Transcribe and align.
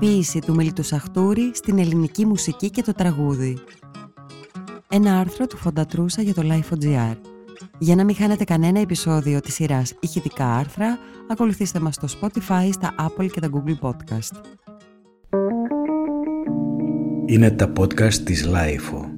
Ποίηση 0.00 0.38
του 0.38 0.54
Μίλτου 0.54 0.82
Σαχτούρη 0.82 1.50
στην 1.54 1.78
ελληνική 1.78 2.26
μουσική 2.26 2.70
και 2.70 2.82
το 2.82 2.92
τραγούδι. 2.92 3.58
Ένα 4.88 5.18
άρθρο 5.18 5.46
του 5.46 5.56
Φοντατρούσα 5.56 6.22
για 6.22 6.34
το 6.34 6.42
Life.gr. 6.44 7.16
Για 7.78 7.94
να 7.94 8.04
μην 8.04 8.14
χάνετε 8.14 8.44
κανένα 8.44 8.80
επεισόδιο 8.80 9.40
της 9.40 9.54
σειράς 9.54 9.94
ηχητικά 10.00 10.54
άρθρα, 10.54 10.98
ακολουθήστε 11.28 11.80
μας 11.80 11.94
στο 11.94 12.08
Spotify, 12.20 12.68
στα 12.72 12.94
Apple 12.98 13.26
και 13.30 13.40
τα 13.40 13.48
Google 13.52 13.88
Podcast. 13.88 14.40
Είναι 17.26 17.50
τα 17.50 17.72
podcast 17.76 18.14
της 18.14 18.48
Life. 18.48 19.09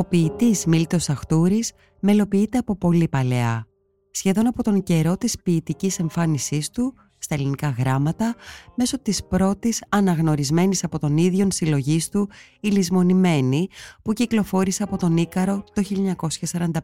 Ο 0.00 0.04
ποιητής 0.04 0.64
Μίλτος 0.66 1.08
Αχτούρης 1.08 1.72
μελοποιείται 2.00 2.58
από 2.58 2.76
πολύ 2.76 3.08
παλαιά, 3.08 3.66
σχεδόν 4.10 4.46
από 4.46 4.62
τον 4.62 4.82
καιρό 4.82 5.16
της 5.16 5.36
ποιητικής 5.42 5.98
εμφάνισής 5.98 6.70
του 6.70 6.94
στα 7.18 7.34
ελληνικά 7.34 7.68
γράμματα 7.68 8.34
μέσω 8.74 8.98
της 8.98 9.24
πρώτης 9.24 9.84
αναγνωρισμένης 9.88 10.84
από 10.84 10.98
τον 10.98 11.16
ίδιο 11.16 11.48
συλλογής 11.50 12.08
του 12.08 12.30
«Η 12.60 12.68
Λυσμονημένη» 12.68 13.68
που 14.02 14.12
κυκλοφόρησε 14.12 14.82
από 14.82 14.96
τον 14.96 15.16
Ίκαρο 15.16 15.64
το 15.72 15.82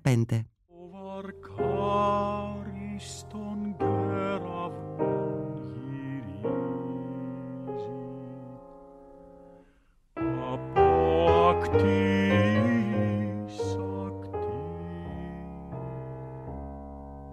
1945. 0.02 0.24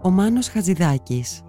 Ο 0.06 0.10
Μάνος 0.10 0.48
Χατζηδάκης. 0.48 1.42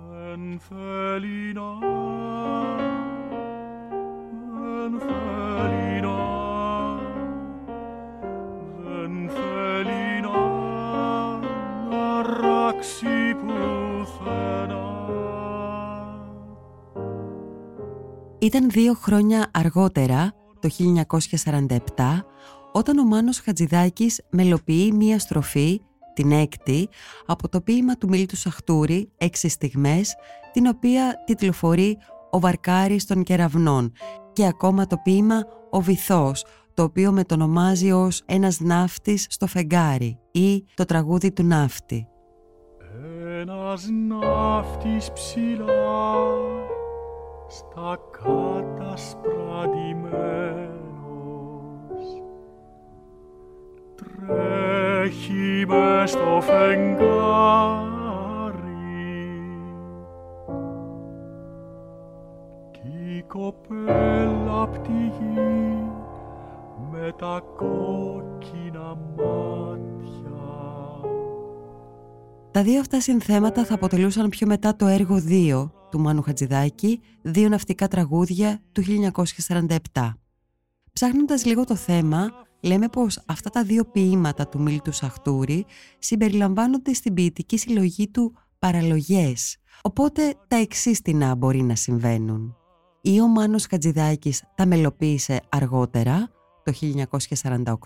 Ήταν 18.40 18.70
δύο 18.70 18.94
χρόνια 18.94 19.50
αργότερα, 19.54 20.34
το 20.60 20.70
1947, 20.70 22.26
όταν 22.72 22.98
ο 22.98 23.04
Μάνος 23.04 23.40
Χατζηδάκης 23.40 24.22
μελοποιεί 24.30 24.92
μία 24.96 25.20
στροφή 25.20 25.82
την 26.16 26.32
έκτη, 26.32 26.90
από 27.26 27.50
το 27.50 27.62
ποίημα 27.62 27.98
του 27.98 28.08
Μίλτου 28.08 28.36
Σαχτούρη 28.36 29.12
«Έξι 29.18 29.50
στιγμές», 29.50 30.16
την 30.54 30.68
οποία 30.68 31.24
τιτλοφορεί 31.26 31.98
«Ο 32.32 32.40
Βαρκάρης 32.40 33.06
των 33.06 33.24
Κεραυνών» 33.24 33.92
και 34.34 34.46
ακόμα 34.46 34.88
το 34.88 34.98
ποίημα 35.04 35.46
«Ο 35.70 35.82
Βυθός», 35.82 36.46
το 36.74 36.84
οποίο 36.84 37.12
μετονομάζει 37.12 37.92
ως 37.92 38.22
«Ένας 38.26 38.60
ναύτης 38.60 39.26
στο 39.30 39.48
φεγγάρι» 39.48 40.20
ή 40.32 40.66
«Το 40.74 40.86
τραγούδι 40.86 41.32
του 41.32 41.44
ναύτη». 41.44 42.08
Ένας 43.42 43.88
ναύτης 44.08 45.12
ψηλά 45.12 46.14
στα 47.48 47.98
κάτασπρα 48.12 49.66
τρέχει 54.16 55.66
μες 55.68 56.10
στο 56.10 56.42
φεγγάρι 56.42 57.06
κι 62.72 63.18
η 63.18 63.24
κοπέλα 63.28 64.62
απ' 64.62 64.78
τη 64.78 64.92
γη 64.92 65.90
με 66.92 67.14
τα 67.18 67.44
κόκκινα 67.56 68.98
μάτια 69.18 69.86
Τα 72.52 72.64
δύο 72.64 72.80
αυτά 72.80 73.02
συνθέματα 73.02 73.66
θα 73.66 73.74
αποτελούσαν 73.74 74.30
πιο 74.30 74.48
μετά 74.48 74.76
το 74.76 74.86
έργο 74.88 75.22
2 75.28 75.70
του 75.90 76.00
Μάνου 76.00 76.22
Χατζηδάκη, 76.22 77.02
δύο 77.22 77.50
ναυτικά 77.50 77.88
τραγούδια 77.88 78.60
του 78.72 78.84
1947. 79.94 80.14
Ψάχνοντας 80.94 81.46
λίγο 81.46 81.64
το 81.64 81.76
θέμα, 81.76 82.45
λέμε 82.66 82.88
πως 82.90 83.24
αυτά 83.26 83.50
τα 83.50 83.64
δύο 83.64 83.86
ποίηματα 83.86 84.48
του 84.48 84.62
Μίλτου 84.62 84.92
Σαχτούρη 84.92 85.66
συμπεριλαμβάνονται 86.00 86.94
στην 86.94 87.14
ποιητική 87.14 87.58
συλλογή 87.58 88.08
του 88.08 88.34
«Παραλογές», 88.60 89.58
οπότε 89.82 90.34
τα 90.48 90.56
εξής 90.56 91.02
τεινά 91.02 91.36
μπορεί 91.36 91.62
να 91.62 91.76
συμβαίνουν. 91.76 92.56
Ή 93.02 93.22
ο 93.22 93.28
Μάνος 93.28 93.66
Χατζηδάκης 93.70 94.44
τα 94.56 94.66
μελοποίησε 94.66 95.42
αργότερα, 95.50 96.30
το 96.64 96.74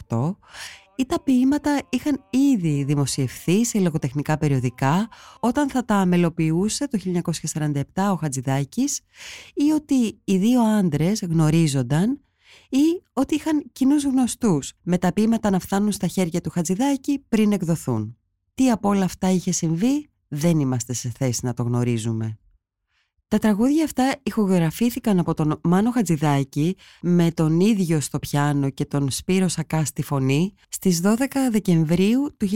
1948, 0.07 0.37
ή 0.95 1.05
τα 1.05 1.21
ποίηματα 1.21 1.79
είχαν 1.89 2.23
ήδη 2.29 2.83
δημοσιευθεί 2.83 3.65
σε 3.65 3.79
λογοτεχνικά 3.79 4.37
περιοδικά 4.37 5.07
όταν 5.39 5.69
θα 5.69 5.85
τα 5.85 6.05
μελοποιούσε 6.05 6.87
το 6.87 6.99
1947 7.53 7.81
ο 8.11 8.15
Χατζηδάκης 8.15 9.01
ή 9.53 9.71
ότι 9.71 10.19
οι 10.23 10.37
δύο 10.37 10.61
άντρες 10.61 11.21
γνωρίζονταν 11.21 12.19
ή 12.69 13.03
ότι 13.13 13.35
είχαν 13.35 13.63
κοινούς 13.71 14.03
γνωστούς 14.03 14.73
με 14.83 14.97
τα 14.97 15.13
ποίηματα 15.13 15.49
να 15.49 15.59
φτάνουν 15.59 15.91
στα 15.91 16.07
χέρια 16.07 16.41
του 16.41 16.49
Χατζηδάκη 16.49 17.23
πριν 17.29 17.51
εκδοθούν. 17.51 18.17
Τι 18.55 18.71
από 18.71 18.89
όλα 18.89 19.03
αυτά 19.03 19.29
είχε 19.29 19.51
συμβεί 19.51 20.09
δεν 20.27 20.59
είμαστε 20.59 20.93
σε 20.93 21.11
θέση 21.17 21.45
να 21.45 21.53
το 21.53 21.63
γνωρίζουμε. 21.63 22.37
Τα 23.27 23.37
τραγούδια 23.37 23.83
αυτά 23.83 24.15
ηχογραφήθηκαν 24.23 25.19
από 25.19 25.33
τον 25.33 25.59
Μάνο 25.63 25.91
Χατζηδάκη 25.91 26.75
με 27.01 27.31
τον 27.31 27.59
ίδιο 27.59 27.99
στο 27.99 28.19
πιάνο 28.19 28.69
και 28.69 28.85
τον 28.85 29.11
Σπύρο 29.11 29.47
Σακά 29.47 29.85
στη 29.85 30.01
φωνή 30.03 30.53
στις 30.69 31.01
12 31.03 31.15
Δεκεμβρίου 31.51 32.35
του 32.37 32.47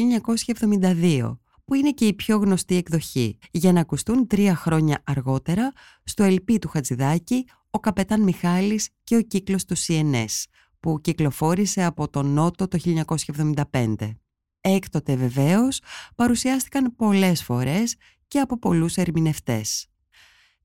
1972 0.59 1.38
που 1.66 1.74
είναι 1.74 1.91
και 1.91 2.06
η 2.06 2.13
πιο 2.13 2.38
γνωστή 2.38 2.75
εκδοχή 2.75 3.38
για 3.51 3.72
να 3.72 3.80
ακουστούν 3.80 4.28
τρία 4.28 4.56
χρόνια 4.56 5.01
αργότερα 5.03 5.72
στο 6.03 6.25
LP 6.25 6.57
του 6.62 6.68
Χατζηδάκη 6.68 7.45
ο 7.75 7.79
καπετάν 7.79 8.22
Μιχάλης 8.22 8.89
και 9.03 9.16
ο 9.16 9.22
κύκλος 9.22 9.66
του 9.66 9.78
CNS 9.78 10.44
που 10.79 11.01
κυκλοφόρησε 11.01 11.84
από 11.84 12.09
τον 12.09 12.25
Νότο 12.28 12.67
το 12.67 12.79
1975. 13.72 13.95
Έκτοτε 14.61 15.16
βεβαίως 15.16 15.81
παρουσιάστηκαν 16.16 16.95
πολλές 16.95 17.44
φορές 17.44 17.95
και 18.28 18.39
από 18.39 18.59
πολλούς 18.59 18.95
ερμηνευτές. 18.95 19.88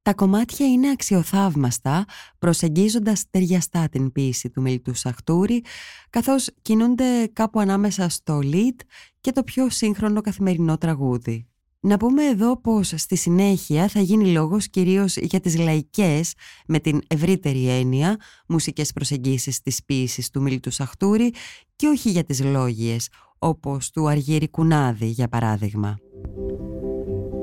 Τα 0.03 0.15
κομμάτια 0.15 0.67
είναι 0.67 0.91
αξιοθαύμαστα, 0.91 2.05
προσεγγίζοντας 2.39 3.25
ταιριαστά 3.31 3.89
την 3.89 4.13
ποίηση 4.13 4.51
του 4.51 4.61
Μιλτού 4.61 4.95
Σαχτούρη, 4.95 5.65
καθώς 6.11 6.51
κινούνται 6.63 7.27
κάπου 7.33 7.61
ανάμεσα 7.61 8.09
στο 8.09 8.41
lead 8.43 8.81
και 9.21 9.33
το 9.33 9.43
πιο 9.43 9.71
σύγχρονο 9.71 10.21
καθημερινό 10.21 10.79
τραγούδι. 10.79 11.47
Να 11.81 11.97
πούμε 11.97 12.25
εδώ 12.25 12.61
πως 12.61 12.93
στη 12.97 13.17
συνέχεια 13.17 13.89
θα 13.89 14.01
γίνει 14.01 14.33
λόγος 14.33 14.69
κυρίως 14.69 15.17
για 15.17 15.41
τις 15.41 15.59
λαϊκές 15.59 16.35
με 16.67 16.79
την 16.79 17.01
ευρύτερη 17.07 17.69
έννοια 17.69 18.17
μουσικές 18.49 18.93
προσεγγίσεις 18.93 19.63
της 19.63 19.85
ποίησης 19.85 20.31
του 20.31 20.43
Μίλτου 20.43 20.71
Σαχτούρη 20.71 21.33
και 21.77 21.87
όχι 21.87 22.11
για 22.11 22.25
τις 22.25 22.45
λόγιες 22.45 23.09
όπως 23.39 23.91
του 23.91 24.09
Αργύρι 24.09 24.49
Κουνάδη 24.49 25.07
για 25.07 25.29
παράδειγμα. 25.29 25.99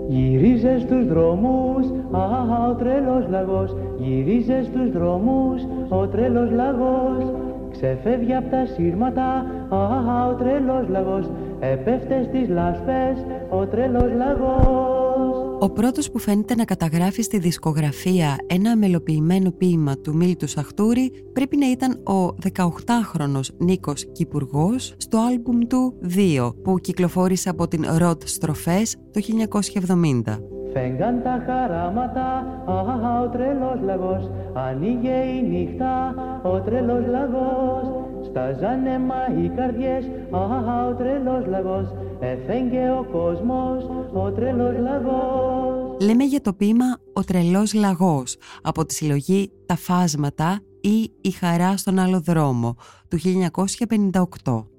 Γυρίζε 0.09 0.79
στους 0.79 1.06
δρόμους, 1.07 1.85
α, 2.12 2.69
ο 2.69 2.75
τρελός 2.75 3.29
λαγός 3.29 3.75
Γυρίζε 4.00 4.63
στους 4.63 4.91
δρόμους, 4.91 5.62
ο 5.90 6.07
τρελός 6.07 6.52
λαγός 6.52 7.34
Ξεφεύγει 7.75 8.33
από 8.33 8.49
τα 8.49 8.66
σύρματα, 8.66 9.45
α, 9.69 10.27
ο 10.27 10.35
τρελός 10.35 10.87
λαγός 10.89 11.29
Επέφτε 11.59 12.23
στις 12.27 12.49
λάσπες, 12.49 13.25
ο 13.49 13.67
τρελός 13.67 14.11
λαγός 14.16 15.57
Ο 15.59 15.69
πρώτος 15.69 16.11
που 16.11 16.19
φαίνεται 16.19 16.55
να 16.55 16.66
καταγράφει 16.66 17.22
στη 17.22 17.37
δισκογραφία 17.37 18.35
ένα 18.47 18.77
μελοποιημένο 18.77 19.51
ποίημα 19.51 19.97
του 19.97 20.16
Μίλτου 20.16 20.47
Σαχτούρη 20.47 21.11
πρέπει 21.33 21.57
να 21.57 21.72
ήταν 21.72 22.03
ο 22.03 22.35
18χρονος 22.43 23.49
Νίκος 23.57 24.05
Κυπουργός 24.11 24.93
στο 24.97 25.17
άλμπουμ 25.17 25.59
του 25.59 25.93
2 26.16 26.53
που 26.63 26.79
κυκλοφόρησε 26.79 27.49
από 27.49 27.67
την 27.67 27.85
Ροτ 27.97 28.21
Στροφές 28.25 28.95
το 29.11 29.21
1970. 29.21 30.54
Φέγγαν 30.77 31.22
τα 31.23 31.43
χαράματα, 31.45 32.27
α, 32.66 33.22
ο 33.23 33.29
τρελός 33.29 33.79
λαγός. 33.83 34.31
Ανοίγε 34.53 35.17
η 35.35 35.41
νύχτα, 35.41 36.13
ο 36.43 36.61
τρελός 36.61 37.05
λαγός. 37.07 37.85
Στάζανε 38.25 38.99
μα 38.99 39.41
οι 39.41 39.49
καρδιές, 39.49 40.05
α, 40.31 40.87
ο 40.87 40.93
τρελός 40.93 41.45
λαγός. 41.47 41.93
Εφέγγε 42.19 42.89
ο 42.89 43.05
κόσμος, 43.11 43.89
ο 44.13 44.31
τρελός 44.31 44.77
λαγός. 44.79 45.97
Λέμε 46.01 46.23
για 46.23 46.41
το 46.41 46.53
ποίημα 46.53 46.97
«Ο 47.13 47.23
τρελός 47.23 47.73
λαγός» 47.73 48.37
από 48.61 48.85
τη 48.85 48.93
συλλογή 48.93 49.51
«Τα 49.66 49.75
φάσματα» 49.75 50.59
ή 50.81 51.11
«Η 51.21 51.31
χαρά 51.31 51.78
στον 51.78 51.99
άλλο 51.99 52.21
δρόμο» 52.21 52.75
του 53.07 53.17
1958. 53.17 54.74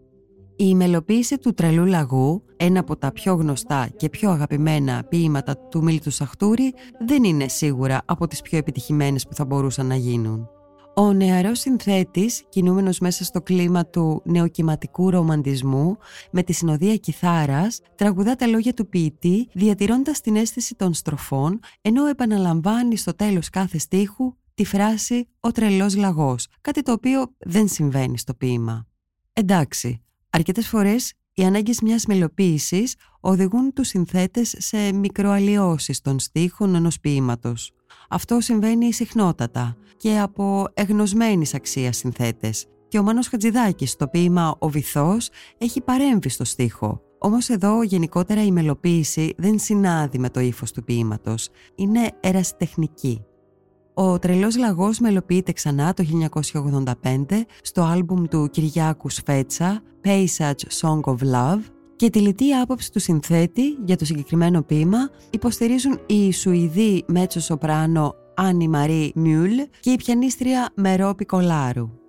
Η 0.59 0.75
μελοποίηση 0.75 1.39
του 1.39 1.55
τρελού 1.55 1.85
λαγού, 1.85 2.43
ένα 2.57 2.81
από 2.81 2.97
τα 2.97 3.13
πιο 3.13 3.35
γνωστά 3.35 3.89
και 3.97 4.09
πιο 4.09 4.31
αγαπημένα 4.31 5.05
ποίηματα 5.09 5.57
του 5.57 5.83
Μίλτου 5.83 6.11
Σαχτούρη, 6.11 6.75
δεν 7.07 7.25
είναι 7.25 7.49
σίγουρα 7.49 8.03
από 8.05 8.27
τις 8.27 8.41
πιο 8.41 8.59
επιτυχημένες 8.59 9.27
που 9.27 9.35
θα 9.35 9.45
μπορούσαν 9.45 9.87
να 9.87 9.95
γίνουν. 9.95 10.49
Ο 10.95 11.13
νεαρός 11.13 11.59
συνθέτης, 11.59 12.45
κινούμενος 12.49 12.99
μέσα 12.99 13.25
στο 13.25 13.43
κλίμα 13.43 13.87
του 13.87 14.23
νεοκυματικού 14.25 15.11
ρομαντισμού, 15.11 15.97
με 16.31 16.43
τη 16.43 16.53
συνοδεία 16.53 16.97
κιθάρας, 16.97 17.81
τραγουδά 17.95 18.37
τα 18.37 18.47
λόγια 18.47 18.75
του 18.75 18.89
ποιητή, 18.89 19.49
διατηρώντας 19.53 20.21
την 20.21 20.37
αίσθηση 20.37 20.75
των 20.75 20.95
στροφών, 20.95 21.61
ενώ 21.81 22.07
επαναλαμβάνει 22.07 22.97
στο 22.97 23.15
τέλος 23.15 23.51
κάθε 23.51 23.79
στίχου 23.79 24.35
τη 24.55 24.65
φράση 24.65 25.29
«ο 25.41 25.51
τρελός 25.51 25.97
λαγός», 25.97 26.47
κάτι 26.61 26.83
το 26.83 26.93
οποίο 26.93 27.35
δεν 27.39 27.69
συμβαίνει 27.69 28.19
στο 28.19 28.35
ποίημα. 28.35 28.87
Εντάξει, 29.33 30.01
αρκετές 30.37 30.69
φορές 30.69 31.13
οι 31.35 31.45
ανάγκες 31.45 31.81
μιας 31.81 32.07
μελοποίησης 32.07 32.95
οδηγούν 33.21 33.73
τους 33.73 33.89
συνθέτες 33.89 34.55
σε 34.59 34.93
μικροαλλοιώσεις 34.93 36.01
των 36.01 36.19
στίχων 36.19 36.75
ενός 36.75 37.01
ποίηματος. 37.01 37.73
Αυτό 38.09 38.41
συμβαίνει 38.41 38.93
συχνότατα 38.93 39.77
και 39.97 40.19
από 40.19 40.67
εγνωσμένης 40.75 41.55
αξίας 41.55 41.97
συνθέτες. 41.97 42.67
Και 42.89 42.99
ο 42.99 43.03
Μάνος 43.03 43.29
Χατζηδάκης 43.29 43.91
στο 43.91 44.09
ποίημα 44.09 44.57
«Ο 44.59 44.69
Βυθός» 44.69 45.29
έχει 45.59 45.81
παρέμβει 45.81 46.29
στο 46.29 46.45
στίχο. 46.45 47.01
Όμως 47.19 47.49
εδώ 47.49 47.83
γενικότερα 47.83 48.45
η 48.45 48.51
μελοποίηση 48.51 49.35
δεν 49.37 49.59
συνάδει 49.59 50.19
με 50.19 50.31
το 50.31 50.41
ύφος 50.41 50.73
του 50.73 50.85
ποίηματος. 50.85 51.49
Είναι 51.75 52.11
ερασιτεχνική. 52.21 53.25
Ο 53.99 54.19
Τρελός 54.19 54.57
Λαγός 54.57 54.99
μελοποιείται 54.99 55.53
ξανά 55.53 55.95
το 55.95 56.05
1985 57.03 57.25
στο 57.63 57.83
άλμπουμ 57.83 58.25
του 58.25 58.49
Κυριάκου 58.51 59.11
Σφέτσα 59.11 59.83
«Paysage 60.05 60.81
Song 60.81 61.01
of 61.01 61.17
Love» 61.35 61.61
και 61.97 62.11
τη 62.11 62.19
λιτή 62.19 62.53
άποψη 62.53 62.93
του 62.93 63.01
συνθέτη 63.01 63.63
για 63.85 63.97
το 63.97 64.05
συγκεκριμένο 64.05 64.63
ποίημα 64.63 65.11
υποστηρίζουν 65.31 66.01
η 66.07 66.33
Σουηδή 66.33 67.05
μέτσο 67.07 67.41
σοπράνο 67.41 68.15
Άννη 68.35 68.69
Μαρή 68.69 69.13
Μιούλ 69.15 69.55
και 69.81 69.91
η 69.91 69.97
πιανίστρια 69.97 70.69
Μερό 70.75 71.15
Πικολάρου. 71.15 72.06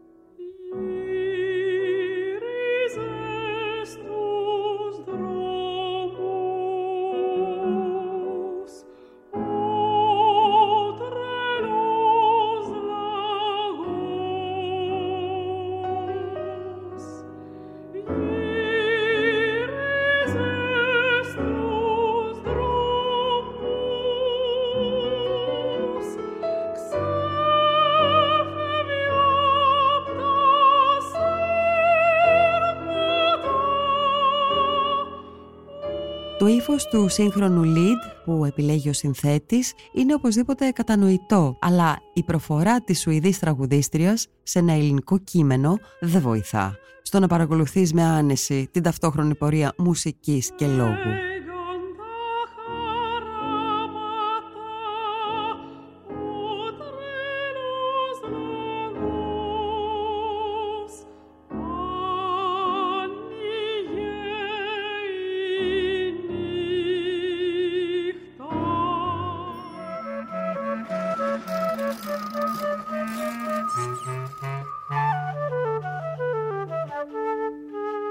Το 36.78 36.84
ύφο 36.84 37.04
του 37.04 37.10
σύγχρονου 37.10 37.62
lead 37.76 38.24
που 38.26 38.46
επιλέγει 38.46 38.90
ο 38.90 38.94
συνθέτης 38.94 39.74
είναι 39.94 40.14
οπωσδήποτε 40.14 40.72
κατανοητό, 40.72 41.58
αλλά 41.62 42.00
η 42.14 42.24
προφορά 42.24 42.82
της 42.82 43.00
Σουηδής 43.00 43.40
τραγουδίστριας 43.40 44.28
σε 44.44 44.60
ένα 44.60 44.74
ελληνικό 44.74 45.18
κείμενο 45.18 45.78
δεν 46.00 46.22
βοηθά 46.22 46.76
στο 47.02 47.20
να 47.20 47.28
παρακολουθείς 47.28 47.94
με 47.94 48.04
άνεση 48.04 48.70
την 48.72 48.84
ταυτόχρονη 48.84 49.36
πορεία 49.36 49.74
μουσικής 49.78 50.52
και 50.56 50.68
λόγου. 50.68 51.37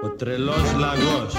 Ο 0.02 0.08
τρελός 0.08 0.74
λαγός 0.74 1.34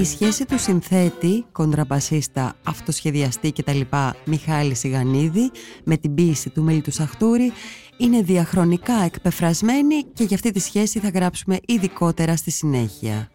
Η 0.00 0.04
σχέση 0.04 0.44
του 0.44 0.58
συνθέτη, 0.58 1.44
κοντραμπασίστα, 1.52 2.54
αυτοσχεδιαστή 2.64 3.52
κτλ. 3.52 3.80
Μιχάλη 4.24 4.74
Σιγανίδη 4.74 5.50
με 5.84 5.96
την 5.96 6.14
ποίηση 6.14 6.50
του 6.50 6.62
Μέλη 6.62 6.80
του 6.80 6.90
Σαχτούρη 6.90 7.52
είναι 7.96 8.22
διαχρονικά 8.22 9.02
εκπεφρασμένη 9.04 10.02
και 10.12 10.24
για 10.24 10.36
αυτή 10.36 10.50
τη 10.50 10.60
σχέση 10.60 10.98
θα 10.98 11.08
γράψουμε 11.08 11.58
ειδικότερα 11.66 12.36
στη 12.36 12.50
συνέχεια. 12.50 13.30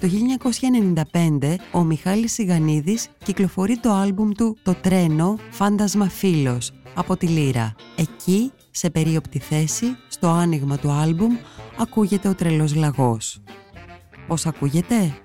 Το 0.00 0.08
1995 1.12 1.54
ο 1.72 1.82
Μιχάλης 1.82 2.32
Σιγανίδης 2.32 3.08
κυκλοφορεί 3.24 3.78
το 3.78 3.92
άλμπουμ 3.92 4.30
του 4.30 4.56
«Το 4.62 4.74
τρένο 4.74 5.38
Φάντασμα 5.50 6.08
Φίλος» 6.08 6.72
από 6.94 7.16
τη 7.16 7.26
Λύρα. 7.26 7.74
Εκεί, 7.96 8.52
σε 8.70 8.90
περίοπτη 8.90 9.38
θέση, 9.38 9.86
στο 10.08 10.28
άνοιγμα 10.28 10.78
του 10.78 10.90
άλμπουμ, 10.90 11.36
ακούγεται 11.78 12.28
ο 12.28 12.34
τρελός 12.34 12.74
λαγός. 12.74 13.42
Πώς 14.26 14.46
ακούγεται; 14.46 15.18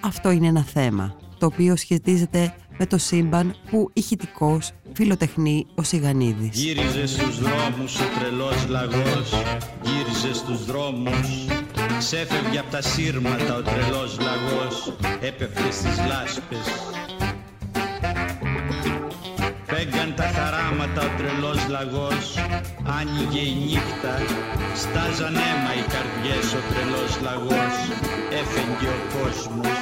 Αυτό 0.00 0.30
είναι 0.30 0.46
ένα 0.46 0.62
θέμα, 0.62 1.16
το 1.38 1.46
οποίο 1.46 1.76
σχετίζεται 1.76 2.54
με 2.78 2.86
το 2.86 2.98
σύμπαν 2.98 3.54
που 3.70 3.90
ηχητικός 3.92 4.70
φιλοτεχνεί 4.92 5.66
ο 5.74 5.82
Σιγανίδης. 5.82 6.62
Γύριζε 6.62 7.06
στους 7.06 7.38
δρόμους 7.40 8.00
ο 8.00 8.04
τρελός 8.18 8.66
λαγός 8.68 9.42
Γύριζε 9.82 10.34
στους 10.34 10.64
δρόμους 10.64 11.28
Ξέφευγε 11.98 12.58
από 12.58 12.70
τα 12.70 12.82
σύρματα 12.82 13.54
ο 13.56 13.62
τρελός 13.62 14.18
λαγός 14.20 14.92
Έπεφτε 15.20 15.70
στις 15.70 15.96
λάσπες 16.08 16.66
Φέγγαν 19.66 20.14
τα 20.16 20.26
χαράματα 20.36 21.00
ο 21.02 21.10
τρελός 21.18 21.68
λαγός 21.68 22.26
Άνοιγε 22.98 23.44
η 23.48 23.54
νύχτα 23.66 24.14
Στάζαν 24.82 25.34
αίμα 25.46 25.72
οι 25.78 25.84
καρδιές 25.94 26.46
ο 26.58 26.60
τρελός 26.70 27.12
λαγός 27.26 27.76
Έφεγγε 28.40 28.88
ο 28.96 29.00
κόσμος 29.16 29.78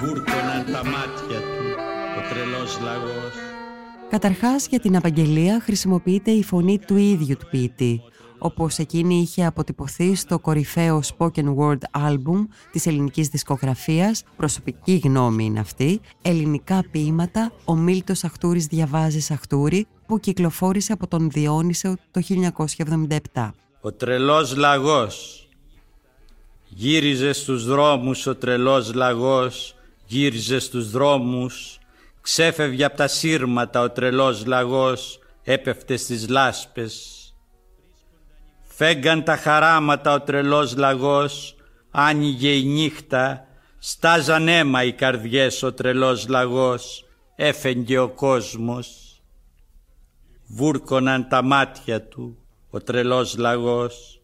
Βούρκωναν 0.00 0.43
τα 0.43 0.43
μάτια 0.84 1.38
του 1.38 1.66
ο 2.18 2.34
τρελός 2.34 2.78
λαγός. 2.80 3.34
Καταρχάς 4.10 4.66
για 4.66 4.80
την 4.80 4.96
απαγγελία 4.96 5.60
χρησιμοποιείται 5.60 6.30
η 6.30 6.42
φωνή 6.42 6.78
του 6.78 6.96
ίδιου 6.96 7.36
του 7.36 7.46
ποιητή, 7.50 8.02
όπως 8.38 8.78
εκείνη 8.78 9.14
είχε 9.14 9.44
αποτυπωθεί 9.44 10.14
στο 10.14 10.38
κορυφαίο 10.38 11.02
spoken 11.16 11.54
word 11.56 11.78
album 12.08 12.46
της 12.72 12.86
ελληνικής 12.86 13.28
δισκογραφίας, 13.28 14.22
προσωπική 14.36 15.00
γνώμη 15.04 15.44
είναι 15.44 15.60
αυτή, 15.60 16.00
ελληνικά 16.22 16.84
ποίηματα 16.90 17.52
«Ο 17.64 17.74
Μίλτος 17.74 18.18
Σαχτούρης 18.18 18.66
διαβάζει 18.66 19.20
Σαχτούρη» 19.20 19.86
που 20.06 20.20
κυκλοφόρησε 20.20 20.92
από 20.92 21.06
τον 21.06 21.30
Διόνυσο 21.30 21.96
το 22.10 22.20
1977. 23.32 23.50
Ο 23.80 23.92
τρελός 23.92 24.56
λαγός. 24.56 25.48
Γύριζε 26.68 27.32
στους 27.32 27.64
δρόμους 27.64 28.26
ο 28.26 28.36
τρελός 28.36 28.94
λαγός 28.94 29.74
Γύριζε 30.06 30.58
στους 30.58 30.90
δρόμους 30.90 31.78
Ξέφευγε 32.20 32.84
από 32.84 32.96
τα 32.96 33.08
σύρματα 33.08 33.80
ο 33.80 33.90
τρελός 33.90 34.46
λαγός 34.46 35.18
Έπεφτε 35.42 35.96
στις 35.96 36.28
λάσπες. 36.28 37.18
Φέγγαν 38.62 39.24
τα 39.24 39.36
χαράματα 39.36 40.12
ο 40.12 40.20
τρελός 40.20 40.76
λαγός 40.76 41.54
Άνοιγε 41.90 42.56
η 42.56 42.64
νύχτα 42.64 43.46
Στάζαν 43.78 44.48
αίμα 44.48 44.84
οι 44.84 44.92
καρδιές 44.92 45.62
ο 45.62 45.72
τρελός 45.72 46.28
λαγός 46.28 47.04
Έφεγγε 47.34 47.98
ο 47.98 48.08
κόσμος. 48.08 49.20
Βούρκωναν 50.46 51.28
τα 51.28 51.42
μάτια 51.42 52.02
του 52.02 52.38
ο 52.70 52.80
τρελός 52.80 53.36
λαγός 53.36 54.22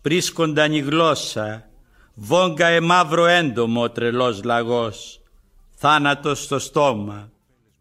Πρίσκονταν 0.00 0.72
η 0.72 0.78
γλώσσα 0.78 1.68
Βόγγαε 2.16 2.80
μαύρο 2.80 3.26
έντομο 3.26 3.82
ο 3.82 3.90
τρελός 3.90 4.42
λαγός 4.44 5.22
Θάνατος 5.74 6.42
στο 6.42 6.58
στόμα 6.58 7.30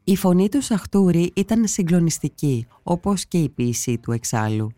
Η 0.04 0.16
φωνή 0.16 0.50
του 0.50 0.62
Σαχτούρη 0.62 1.32
ήταν 1.36 1.68
συγκλονιστική, 1.68 2.68
όπως 2.84 3.26
και 3.26 3.38
η 3.38 3.50
ποίησή 3.50 3.98
του 3.98 4.12
εξάλλου. 4.12 4.72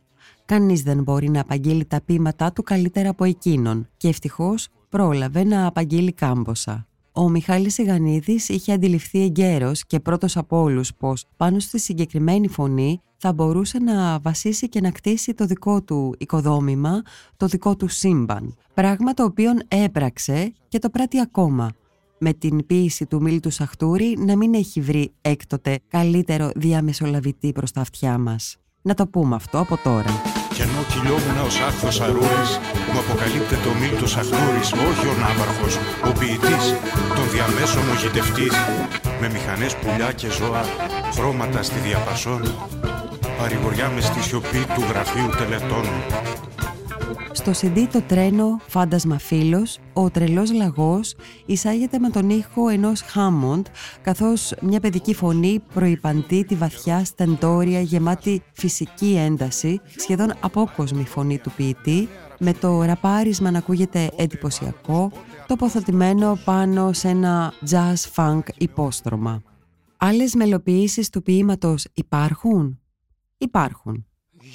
Κανείς 0.46 0.82
δεν 0.82 1.04
μπορεί 1.04 1.30
να 1.30 1.42
απαγγείλει 1.42 1.86
τα 1.86 2.02
ποίηματά 2.02 2.52
του 2.52 2.64
καλύτερα 2.64 3.10
από 3.10 3.24
εκείνον 3.24 3.88
και 3.98 4.08
ευτυχώς 4.08 4.68
πρόλαβε 4.90 5.44
να 5.44 5.66
απαγγείλει 5.66 6.12
κάμποσα. 6.12 6.88
Ο 7.16 7.30
Μιχάλης 7.30 7.74
Σιγανίδης 7.74 8.50
είχε 8.50 8.74
αντιληφθεί 8.74 9.24
εγκαίρως 9.24 9.86
και 9.86 10.00
πρώτος 10.00 10.38
από 10.38 10.62
όλους 10.62 10.94
πως 10.94 11.26
πάνω 11.38 11.60
στη 11.60 11.80
συγκεκριμένη 11.80 12.48
φωνή 12.48 13.02
θα 13.18 13.34
μπορούσε 13.34 13.80
να 13.80 14.20
βασίσει 14.20 14.70
και 14.70 14.82
να 14.82 14.92
κτίσει 14.92 15.34
το 15.34 15.46
δικό 15.46 15.82
του 15.82 16.16
οικοδόμημα, 16.18 17.02
το 17.38 17.46
δικό 17.46 17.76
του 17.76 17.88
σύμπαν. 17.88 18.56
Πράγμα 18.74 19.14
το 19.14 19.24
οποίο 19.24 19.52
έπραξε 19.68 20.54
και 20.68 20.80
το 20.80 20.90
πράττει 20.90 21.20
ακόμα. 21.20 21.72
Με 22.18 22.34
την 22.34 22.66
ποίηση 22.66 23.06
του 23.06 23.22
Μίλτου 23.22 23.50
Σαχτούρη 23.50 24.18
να 24.20 24.38
μην 24.38 24.54
έχει 24.54 24.82
βρει 24.82 25.12
έκτοτε 25.22 25.80
καλύτερο 25.88 26.52
διαμεσολαβητή 26.56 27.52
προς 27.52 27.72
τα 27.72 27.82
αυτιά 27.82 28.18
μας. 28.18 28.58
Να 28.82 28.94
το 28.94 29.08
πούμε 29.08 29.36
αυτό 29.36 29.60
από 29.60 29.78
τώρα. 29.84 30.45
Κι 30.76 30.82
ενώ 30.82 30.90
κυλιόμουν 30.94 31.46
ως 31.46 31.60
άχθος 31.60 32.02
αρούρης, 32.02 32.52
μου 32.92 33.00
αποκαλύπτεται 33.00 33.68
ο 33.68 33.74
Μίλτος 33.82 34.18
Αχτούρης, 34.18 34.72
όχι 34.90 35.06
ο 35.14 35.16
ναύαρχος, 35.22 35.74
ο 36.08 36.12
ποιητής, 36.20 36.66
των 37.16 37.26
διαμέσων 37.34 37.86
ο 37.94 37.96
γητευτής, 38.02 38.56
με 39.20 39.28
μηχανές 39.30 39.76
πουλιά 39.76 40.12
και 40.12 40.30
ζώα, 40.38 40.64
χρώματα 41.16 41.64
στη 41.64 41.80
διαπασόν, 41.80 42.42
παρηγοριά 43.40 43.88
με 43.96 44.02
στη 44.02 44.22
σιωπή 44.22 44.62
του 44.74 44.84
γραφείου 44.90 45.30
τελετών. 45.38 45.86
Στο 47.32 47.52
CD 47.52 47.88
το 47.92 48.02
τρένο 48.02 48.60
«Φάντασμα 48.68 49.20
φίλος», 49.20 49.80
ο 49.94 50.10
τρελός 50.10 50.52
λαγός 50.54 51.16
εισάγεται 51.46 52.00
με 52.00 52.10
τον 52.10 52.30
ήχο 52.30 52.68
ενός 52.70 53.02
Χάμοντ, 53.02 53.66
καθώς 54.02 54.54
μια 54.62 54.80
παιδική 54.80 55.14
φωνή 55.14 55.64
προϋπαντεί 55.74 56.44
τη 56.44 56.56
βαθιά 56.56 57.06
στεντόρια 57.06 57.82
γεμάτη 57.82 58.44
φυσική 58.54 59.16
ένταση, 59.18 59.82
σχεδόν 59.96 60.34
απόκοσμη 60.40 61.06
φωνή 61.06 61.38
του 61.38 61.52
ποιητή, 61.56 62.10
με 62.40 62.54
το 62.54 62.84
ραπάρισμα 62.84 63.52
να 63.52 63.58
ακούγεται 63.58 64.10
εντυπωσιακό, 64.16 65.12
τοποθετημένο 65.48 66.38
πάνω 66.46 66.94
σε 66.94 67.08
ένα 67.08 67.54
jazz 67.70 68.14
funk 68.16 68.44
υπόστρωμα. 68.58 69.42
Άλλες 69.98 70.34
μελοποιήσεις 70.34 71.10
του 71.10 71.22
ποίηματος 71.22 71.86
υπάρχουν; 71.94 72.80
Υπάρχουν. 73.38 74.06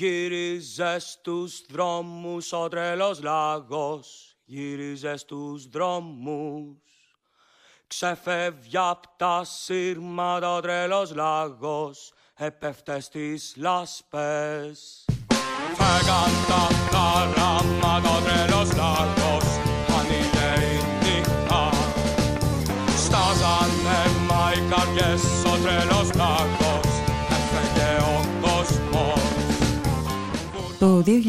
Γύριζε 0.01 0.99
στους 0.99 1.63
δρόμους 1.69 2.53
ο 2.53 2.69
τρελός 2.69 3.23
λαγός 3.23 4.37
Γύριζε 4.45 5.17
στους 5.17 5.69
δρόμους. 5.69 6.77
Ξεφεύγει 7.87 8.77
απ' 8.77 9.05
τα 9.17 9.45
σύρματα 9.45 10.55
ο 10.55 10.61
τρελός 10.61 11.15
λαγός 11.15 12.13
Έπεφτε 12.35 13.01
στις 13.01 13.53
λάσπες. 13.57 15.05
Φέγαν 15.75 16.33
τα 16.49 16.69
χαράματα 16.91 18.19
ο 18.19 18.21
τρελός 18.23 18.77
λαγός 18.77 19.50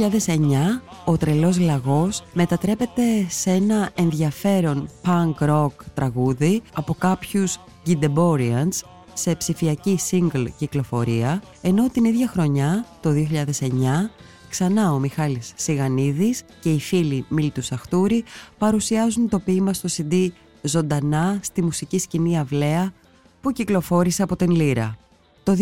2009 0.10 0.82
ο 1.06 1.18
τρελός 1.18 1.60
λαγός 1.60 2.24
μετατρέπεται 2.34 3.26
σε 3.30 3.52
ένα 3.52 3.90
ενδιαφέρον 3.96 4.90
punk 5.06 5.50
rock 5.50 5.72
τραγούδι 5.94 6.62
από 6.74 6.94
κάποιους 6.94 7.60
Gideborians 7.86 8.80
σε 9.14 9.36
ψηφιακή 9.36 10.00
single 10.12 10.48
κυκλοφορία, 10.58 11.44
ενώ 11.62 11.90
την 11.90 12.06
ίδια 12.06 12.28
χρονιά, 12.28 12.86
το 13.02 13.10
2009, 13.10 14.10
ξανά 14.50 14.92
ο 14.92 15.00
Μιχάλης 15.00 15.54
Σιγανίδης 15.56 16.44
και 16.60 16.72
οι 16.72 16.80
φίλοι 16.80 17.26
Μίλτου 17.30 17.62
Σαχτούρη 17.62 18.24
παρουσιάζουν 18.58 19.30
το 19.30 19.40
ποίημα 19.40 19.74
στο 19.74 19.90
CD 19.98 20.28
ζωντανά 20.62 21.40
στη 21.42 21.64
μουσική 21.64 22.00
σκηνή 22.00 22.40
Αυλαία 22.40 22.94
που 23.42 23.52
κυκλοφόρησε 23.52 24.24
από 24.24 24.36
την 24.36 24.52
Λύρα. 24.52 24.98
Το 25.44 25.56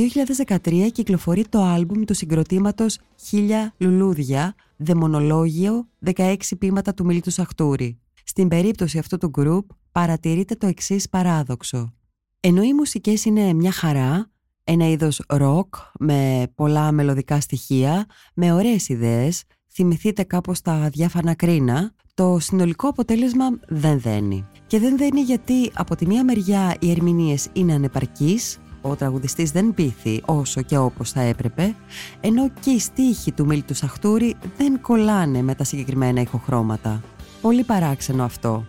2013 0.47 0.89
κυκλοφορεί 0.91 1.47
το 1.47 1.61
άλμπουμ 1.61 2.03
του 2.03 2.13
συγκροτήματος 2.13 2.97
«Χίλια 3.27 3.73
λουλούδια», 3.77 4.55
δαιμονολόγιο, 4.77 5.87
16 6.15 6.35
ποίηματα 6.59 6.93
του 6.93 7.05
Μίλτου 7.05 7.31
Σαχτούρη. 7.31 7.99
Στην 8.23 8.47
περίπτωση 8.47 8.97
αυτού 8.97 9.17
του 9.17 9.27
γκρουπ 9.27 9.69
παρατηρείται 9.91 10.55
το 10.55 10.67
εξής 10.67 11.09
παράδοξο. 11.09 11.93
Ενώ 12.39 12.63
οι 12.63 12.73
μουσικές 12.73 13.25
είναι 13.25 13.53
μια 13.53 13.71
χαρά, 13.71 14.31
ένα 14.63 14.89
είδος 14.89 15.21
ροκ 15.27 15.75
με 15.99 16.51
πολλά 16.55 16.91
μελωδικά 16.91 17.39
στοιχεία, 17.39 18.05
με 18.33 18.53
ωραίες 18.53 18.89
ιδέες, 18.89 19.43
θυμηθείτε 19.71 20.23
κάπως 20.23 20.61
τα 20.61 20.89
διάφανα 20.89 21.33
κρίνα, 21.33 21.93
το 22.13 22.39
συνολικό 22.39 22.87
αποτέλεσμα 22.87 23.45
δεν 23.67 23.99
δένει. 23.99 24.47
Και 24.67 24.79
δεν 24.79 24.97
δένει 24.97 25.21
γιατί 25.21 25.71
από 25.73 25.95
τη 25.95 26.05
μία 26.05 26.23
μεριά 26.23 26.75
οι 26.79 26.91
ερμηνείες 26.91 27.47
είναι 27.53 27.73
ανεπαρκείς, 27.73 28.57
ο 28.81 28.95
τραγουδιστής 28.95 29.51
δεν 29.51 29.73
πείθει 29.73 30.21
όσο 30.25 30.61
και 30.61 30.77
όπως 30.77 31.11
θα 31.11 31.21
έπρεπε, 31.21 31.75
ενώ 32.21 32.49
και 32.59 32.69
οι 32.69 32.79
στίχοι 32.79 33.31
του 33.31 33.45
Μίλτου 33.45 33.73
Σαχτούρη 33.73 34.35
δεν 34.57 34.81
κολλάνε 34.81 35.41
με 35.41 35.55
τα 35.55 35.63
συγκεκριμένα 35.63 36.21
ηχοχρώματα. 36.21 37.01
Πολύ 37.41 37.63
παράξενο 37.63 38.23
αυτό 38.23 38.65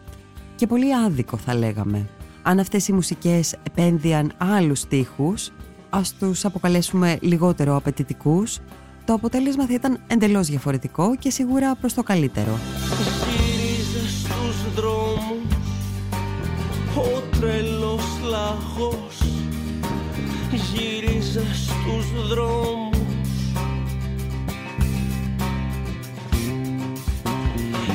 και 0.56 0.66
πολύ 0.66 0.94
άδικο 0.94 1.36
θα 1.36 1.54
λέγαμε. 1.54 2.08
Αν 2.42 2.58
αυτές 2.58 2.88
οι 2.88 2.92
μουσικές 2.92 3.56
επένδυαν 3.62 4.32
άλλους 4.38 4.78
στίχους, 4.78 5.52
ας 5.90 6.14
τους 6.14 6.44
αποκαλέσουμε 6.44 7.18
λιγότερο 7.20 7.76
απαιτητικούς, 7.76 8.58
το 9.04 9.12
αποτέλεσμα 9.12 9.66
θα 9.66 9.72
ήταν 9.72 10.00
εντελώς 10.06 10.46
διαφορετικό 10.46 11.16
και 11.16 11.30
σίγουρα 11.30 11.74
προς 11.74 11.94
το 11.94 12.02
καλύτερο. 12.02 12.58
Γύριζε 13.30 14.08
στους 14.08 14.74
δρόμους 14.74 15.30
ο 16.96 17.38
τρελός 17.38 18.04
λαγός 18.30 19.29
Γύριζε 20.80 21.44
στους 21.54 22.28
δρόμους 22.28 22.99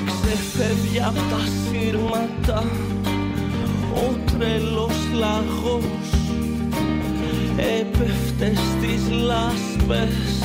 Ξεφεύγει 0.06 1.00
απ' 1.00 1.16
τα 1.16 1.40
σύρματα 1.46 2.64
ο 3.94 4.16
τρελός 4.26 4.98
λαγός 5.14 5.84
Έπεφτε 7.58 8.54
στις 8.56 9.12
λάσπες 9.12 10.44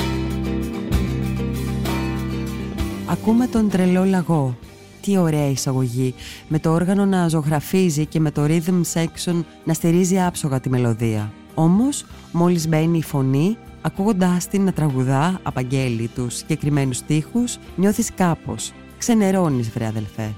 Ακούμε 3.07 3.47
τον 3.47 3.69
τρελό 3.69 4.03
λαγό. 4.03 4.57
Τι 5.01 5.17
ωραία 5.17 5.49
εισαγωγή, 5.49 6.13
με 6.47 6.59
το 6.59 6.71
όργανο 6.71 7.05
να 7.05 7.27
ζωγραφίζει 7.27 8.05
και 8.05 8.19
με 8.19 8.31
το 8.31 8.45
rhythm 8.47 8.81
section 8.93 9.43
να 9.63 9.73
στηρίζει 9.73 10.21
άψογα 10.21 10.59
τη 10.59 10.69
μελωδία. 10.69 11.31
Όμως, 11.61 12.05
μόλις 12.31 12.67
μπαίνει 12.67 12.97
η 12.97 13.03
φωνή, 13.03 13.57
ακούγοντάς 13.81 14.47
την 14.47 14.63
να 14.63 14.73
τραγουδά, 14.73 15.39
απαγγέλει 15.43 16.07
τους 16.07 16.35
συγκεκριμένους 16.35 16.97
στίχους, 16.97 17.57
νιώθεις 17.75 18.13
κάπως. 18.13 18.71
Ξενερώνεις 18.97 19.69
βρε 19.69 19.85
αδελφέ. 19.85 20.33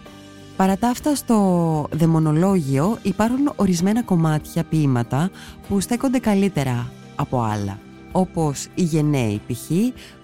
Παρά 0.55 0.77
τα 0.77 0.87
αυτά 0.87 1.15
στο 1.15 1.87
δαιμονολόγιο 1.91 2.97
υπάρχουν 3.01 3.51
ορισμένα 3.55 4.03
κομμάτια 4.03 4.63
ποίηματα 4.63 5.29
που 5.67 5.79
στέκονται 5.79 6.19
καλύτερα 6.19 6.91
από 7.15 7.41
άλλα 7.41 7.79
όπως 8.11 8.67
οι 8.75 8.81
γενναίοι 8.81 9.41
π.χ. 9.47 9.71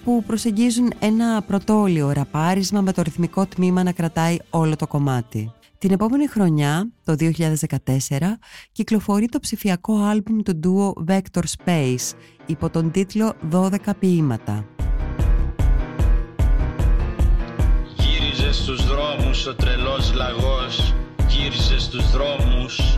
που 0.04 0.24
προσεγγίζουν 0.24 0.92
ένα 1.00 1.42
πρωτόλιο 1.42 2.12
ραπάρισμα 2.12 2.82
με 2.82 2.92
το 2.94 3.02
ρυθμικό 3.02 3.46
τμήμα 3.46 3.84
να 3.84 3.92
κρατάει 3.92 4.38
όλο 4.50 4.76
το 4.76 4.88
κομμάτι. 4.88 5.52
Την 5.80 5.92
επόμενη 5.92 6.28
χρονιά, 6.28 6.92
το 7.04 7.16
2014, 7.20 8.40
κυκλοφορεί 8.72 9.26
το 9.26 9.40
ψηφιακό 9.40 9.98
άλμπουμ 9.98 10.42
του 10.42 10.56
ντουο 10.56 10.94
Vector 11.08 11.42
Space 11.58 12.16
υπό 12.46 12.70
τον 12.70 12.92
τίτλο 12.92 13.34
«12 13.52 13.70
ποίηματα». 14.00 14.66
Γύριζε 17.98 18.52
στους 18.52 18.88
δρόμους 18.88 19.46
ο 19.46 19.56
τρελός 19.56 20.14
λαγός 20.14 20.94
Γύριζε 21.28 21.80
στους 21.80 22.12
δρόμους 22.12 22.98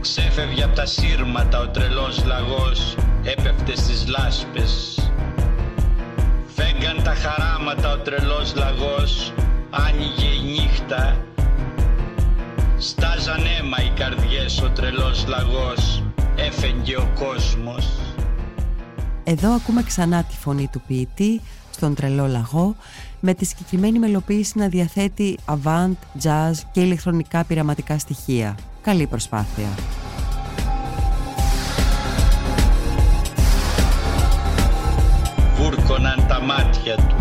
Ξέφευγε 0.00 0.62
από 0.62 0.74
τα 0.74 0.86
σύρματα 0.86 1.60
ο 1.60 1.68
τρελός 1.68 2.24
λαγός 2.24 2.96
Έπεφτε 3.22 3.76
στις 3.76 4.06
λάσπες 4.08 5.00
Φέγγαν 6.46 7.02
τα 7.02 7.14
χαράματα 7.14 7.92
ο 7.92 7.98
τρελός 7.98 8.54
λαγός 8.56 9.32
Άνοιγε 9.70 10.26
η 10.26 10.50
νύχτα 10.50 11.16
Στάζαν 12.78 13.40
αίμα 13.44 13.76
οι 13.84 13.90
καρδιές 13.96 14.62
ο 14.62 14.70
τρελός 14.70 15.26
λαγός 15.28 16.02
Έφεγγε 16.36 16.96
ο 16.96 17.08
κόσμος 17.18 17.88
Εδώ 19.24 19.50
ακούμε 19.50 19.82
ξανά 19.82 20.22
τη 20.22 20.36
φωνή 20.36 20.68
του 20.72 20.82
ποιητή 20.86 21.40
στον 21.70 21.94
τρελό 21.94 22.26
λαγό 22.26 22.76
με 23.20 23.34
τη 23.34 23.44
συγκεκριμένη 23.44 23.98
μελοποίηση 23.98 24.58
να 24.58 24.68
διαθέτει 24.68 25.38
avant, 25.46 25.92
jazz 26.22 26.52
και 26.72 26.80
ηλεκτρονικά 26.80 27.44
πειραματικά 27.44 27.98
στοιχεία. 27.98 28.56
Καλή 28.82 29.06
προσπάθεια. 29.06 29.68
Βούρκωναν 35.56 36.26
τα 36.28 36.40
μάτια 36.40 36.96
του 36.96 37.16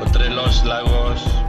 ο 0.00 0.10
τρελός 0.10 0.62
λαγός 0.64 1.45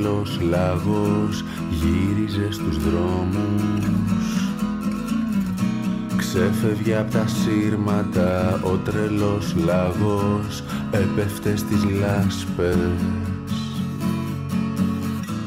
ο 0.00 0.02
τρελός 0.02 0.40
λαγός 0.40 1.44
Γύριζε 1.70 2.52
στους 2.52 2.76
δρόμους 2.78 4.50
Ξέφευγε 6.16 6.96
απ' 6.96 7.10
τα 7.10 7.26
σύρματα 7.26 8.60
ο 8.64 8.76
τρελός 8.76 9.54
λαγός 9.64 10.62
Έπεφτε 10.90 11.56
στις 11.56 11.84
λάσπες 11.84 12.76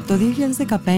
Το 0.06 0.14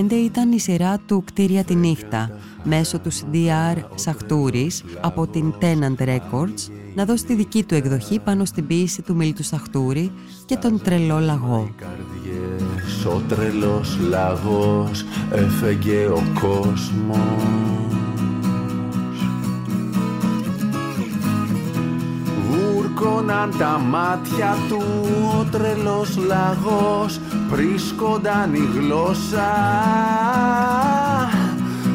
2015 0.08 0.12
ήταν 0.12 0.52
η 0.52 0.58
σειρά 0.58 0.98
του 1.06 1.22
«Κτίρια 1.24 1.64
τη 1.64 1.74
νύχτα» 1.74 2.30
μέσω 2.64 2.98
του 2.98 3.12
CDR 3.12 3.82
Σαχτούρης 3.94 4.84
από 5.00 5.26
την 5.26 5.54
Tenant 5.60 6.04
Records 6.04 6.70
να 6.94 7.04
δώσει 7.04 7.24
τη 7.24 7.34
δική 7.34 7.64
του 7.64 7.74
εκδοχή 7.74 8.18
πάνω 8.18 8.44
στην 8.44 8.66
ποίηση 8.66 9.02
του 9.02 9.16
Μίλτου 9.16 9.42
Σαχτούρη 9.42 10.12
και 10.44 10.56
τον 10.56 10.82
τρελό 10.82 11.18
λαγό. 11.18 11.70
Ο 13.06 13.22
τρελός 13.28 13.98
λαγός 14.08 15.04
έφεγε 15.30 16.06
ο 16.06 16.22
κόσμος. 16.40 17.20
Βούρκωναν 22.48 23.54
τα 23.58 23.78
μάτια 23.78 24.56
του 24.68 24.82
ο 25.38 25.44
τρελός 25.50 26.16
λαγός 26.16 27.20
πρίσκονταν 27.50 28.54
η 28.54 28.68
γλώσσα. 28.78 29.52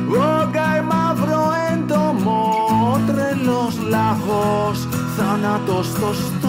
Όγκαε 0.09 0.81
μαύρο 0.81 1.51
έντομο 1.73 2.53
ο 2.93 2.99
τρελός 3.07 3.77
λαγός 3.89 4.87
θάνατος 5.17 5.85
στο 5.85 6.13
στόμα 6.13 6.40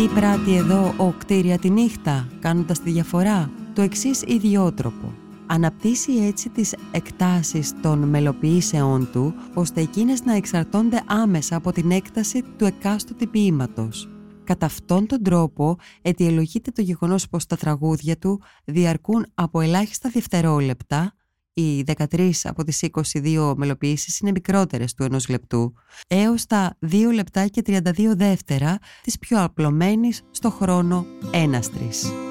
Τι 0.00 0.08
πράττει 0.08 0.54
εδώ 0.54 0.94
ο 0.96 1.12
κτίρια 1.18 1.58
τη 1.58 1.70
νύχτα 1.70 2.28
κάνοντας 2.40 2.80
τη 2.80 2.90
διαφορά 2.90 3.50
το 3.74 3.82
εξής 3.82 4.22
ιδιότροπο 4.22 5.14
αναπτύσσει 5.46 6.12
έτσι 6.12 6.48
τις 6.48 6.74
εκτάσεις 6.90 7.80
των 7.80 7.98
μελοποιήσεών 7.98 9.08
του, 9.12 9.34
ώστε 9.54 9.80
εκείνες 9.80 10.24
να 10.24 10.36
εξαρτώνται 10.36 11.02
άμεσα 11.06 11.56
από 11.56 11.72
την 11.72 11.90
έκταση 11.90 12.42
του 12.58 12.64
εκάστοτε 12.64 13.26
ποίηματος. 13.26 14.08
Κατά 14.44 14.66
αυτόν 14.66 15.06
τον 15.06 15.22
τρόπο 15.22 15.76
αιτιολογείται 16.02 16.70
το 16.70 16.82
γεγονός 16.82 17.28
πως 17.28 17.46
τα 17.46 17.56
τραγούδια 17.56 18.18
του 18.18 18.42
διαρκούν 18.64 19.26
από 19.34 19.60
ελάχιστα 19.60 20.10
δευτερόλεπτα 20.12 21.14
οι 21.52 21.84
13 22.10 22.30
από 22.42 22.64
τις 22.64 22.88
22 23.22 23.52
μελοποιήσεις 23.56 24.18
είναι 24.18 24.30
μικρότερες 24.30 24.94
του 24.94 25.02
ενός 25.02 25.28
λεπτού, 25.28 25.72
έως 26.08 26.46
τα 26.46 26.76
2 26.80 27.12
λεπτά 27.12 27.46
και 27.46 27.62
32 27.66 28.14
δεύτερα 28.16 28.78
της 29.02 29.18
πιο 29.18 29.42
απλωμένης 29.42 30.22
στο 30.30 30.50
χρόνο 30.50 31.06
έναστρης. 31.30 32.29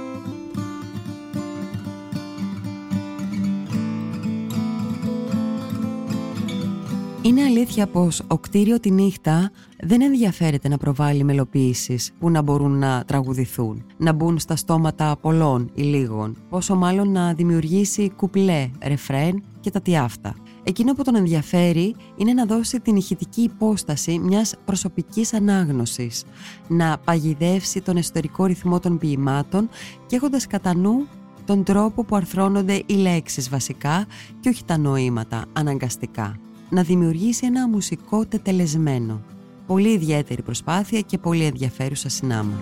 Είναι 7.22 7.44
αλήθεια 7.44 7.88
πως 7.88 8.22
ο 8.28 8.38
κτίριο 8.38 8.80
τη 8.80 8.92
νύχτα 8.92 9.52
δεν 9.80 10.02
ενδιαφέρεται 10.02 10.68
να 10.68 10.78
προβάλλει 10.78 11.24
μελοποίησεις 11.24 12.12
που 12.20 12.30
να 12.30 12.42
μπορούν 12.42 12.78
να 12.78 13.04
τραγουδηθούν, 13.06 13.86
να 13.98 14.14
μπουν 14.14 14.40
στα 14.40 14.56
στόματα 14.56 15.18
πολλών 15.22 15.72
ή 15.74 15.82
λίγων, 15.82 16.38
πόσο 16.50 16.76
μάλλον 16.76 17.12
να 17.12 17.34
δημιουργήσει 17.34 18.12
κουπλέ, 18.16 18.70
ρεφρέν 18.84 19.44
και 19.60 19.72
τα 19.72 19.82
τι 19.82 19.98
αυτά. 19.98 20.36
Εκείνο 20.64 20.94
που 20.94 21.04
τον 21.04 21.16
ενδιαφέρει 21.16 21.96
είναι 22.16 22.34
να 22.34 22.46
δώσει 22.46 22.80
την 22.80 22.96
ηχητική 22.96 23.42
υπόσταση 23.42 24.20
μιας 24.20 24.56
προσωπικής 24.66 25.34
ανάγνωσης, 25.34 26.24
να 26.68 26.98
παγιδεύσει 26.98 27.82
τον 27.82 27.98
εσωτερικό 27.98 28.46
ρυθμό 28.46 28.80
των 28.80 28.98
ποιημάτων 28.98 29.70
και 30.08 30.16
έχοντας 30.16 30.48
κατά 30.48 30.76
νου 30.76 31.08
τον 31.46 31.64
τρόπο 31.64 32.04
που 32.04 32.16
αρθρώνονται 32.16 32.84
οι 32.86 32.94
λέξεις 32.94 33.50
βασικά 33.50 34.06
και 34.40 34.50
όχι 34.50 34.66
τα 34.66 34.78
νοήματα 34.78 35.46
αναγκαστικά 35.54 36.40
να 36.70 36.82
δημιουργήσει 36.82 37.46
ένα 37.46 37.68
μουσικό 37.68 38.26
τετελεσμένο. 38.26 39.22
Πολύ 39.68 39.90
ιδιαίτερη 39.90 40.42
προσπάθεια 40.42 41.02
και 41.02 41.18
πολύ 41.18 41.44
ενδιαφέρουσα 41.44 42.10
συνάμα. 42.10 42.54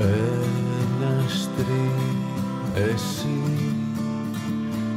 Ένας 0.00 1.50
εσύ 2.74 3.40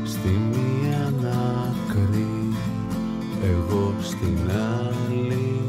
στη 0.04 0.28
μία 0.28 1.14
άκρη 1.88 2.54
εγώ 3.44 3.94
στην 4.02 4.38
άλλη 4.90 5.62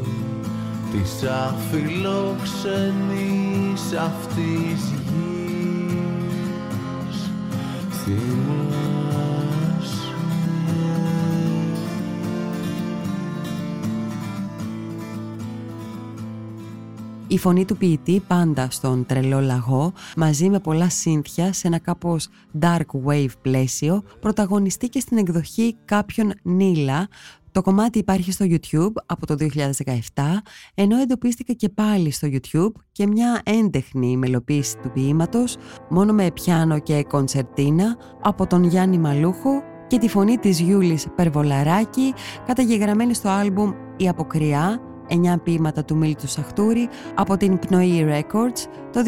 της 0.91 1.23
αφιλόξενης 1.23 3.93
αυτής 3.93 4.93
γης 5.03 5.21
Η 17.31 17.37
φωνή 17.37 17.65
του 17.65 17.77
ποιητή 17.77 18.23
πάντα 18.27 18.67
στον 18.71 19.05
τρελό 19.05 19.39
λαγό, 19.39 19.93
μαζί 20.15 20.49
με 20.49 20.59
πολλά 20.59 20.89
σύνθια 20.89 21.53
σε 21.53 21.67
ένα 21.67 21.79
κάπως 21.79 22.27
dark 22.61 22.85
wave 23.05 23.31
πλαίσιο, 23.41 24.03
πρωταγωνιστεί 24.19 24.89
και 24.89 24.99
στην 24.99 25.17
εκδοχή 25.17 25.75
κάποιον 25.85 26.33
Νίλα, 26.43 27.07
το 27.51 27.61
κομμάτι 27.61 27.99
υπάρχει 27.99 28.31
στο 28.31 28.45
YouTube 28.49 28.93
από 29.05 29.25
το 29.25 29.35
2017, 29.39 30.23
ενώ 30.73 30.97
εντοπίστηκε 30.97 31.53
και 31.53 31.69
πάλι 31.69 32.11
στο 32.11 32.27
YouTube 32.31 32.81
και 32.91 33.07
μια 33.07 33.41
έντεχνη 33.45 34.17
μελοποίηση 34.17 34.77
του 34.77 34.91
ποίηματος, 34.91 35.57
μόνο 35.89 36.13
με 36.13 36.31
πιάνο 36.31 36.79
και 36.79 37.03
κονσερτίνα, 37.03 37.97
από 38.21 38.47
τον 38.47 38.63
Γιάννη 38.63 38.97
Μαλούχο 38.97 39.63
και 39.87 39.97
τη 39.97 40.07
φωνή 40.07 40.37
της 40.37 40.59
Γιούλης 40.59 41.07
Περβολαράκη, 41.15 42.13
καταγεγραμμένη 42.45 43.13
στο 43.13 43.29
άλμπουμ 43.29 43.71
«Η 43.97 44.07
Αποκριά», 44.07 44.90
9 45.11 45.35
ποίηματα 45.43 45.83
του 45.83 45.95
Μίλτου 45.97 46.27
Σαχτούρη 46.27 46.89
από 47.15 47.37
την 47.37 47.59
Πνοή 47.59 48.05
Records 48.09 48.67
το 48.91 49.01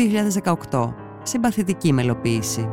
2018. 0.72 0.94
Συμπαθητική 1.24 1.94
μελοποίηση. 1.94 2.70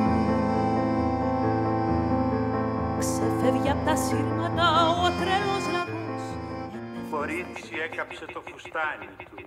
Ξεφεύγει 3.00 3.70
απ' 3.70 3.86
τα 3.86 3.96
σύρματα 3.96 4.66
ο 5.04 5.08
τρέλος 5.20 5.66
λαγός 5.74 6.24
Κορίτσι 7.12 7.74
έκαψε 7.92 8.26
το 8.34 8.42
φουστάνι 8.48 9.10
του 9.18 9.42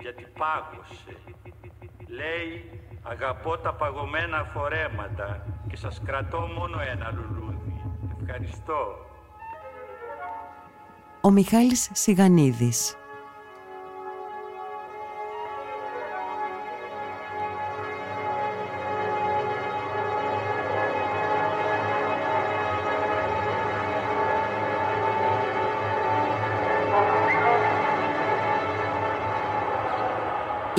γιατί 0.00 0.26
πάγωσε. 0.38 1.14
Λέει 2.08 2.81
αγαπώ 3.02 3.58
τα 3.58 3.74
παγωμένα 3.74 4.44
φορέματα 4.44 5.46
και 5.68 5.76
σας 5.76 6.00
κρατώ 6.04 6.40
μόνο 6.40 6.80
ένα 6.80 7.10
λουλούδι. 7.10 7.82
Ευχαριστώ. 8.20 8.96
Ο 11.20 11.30
Μιχάλης 11.30 11.90
Σιγανίδης 11.92 12.96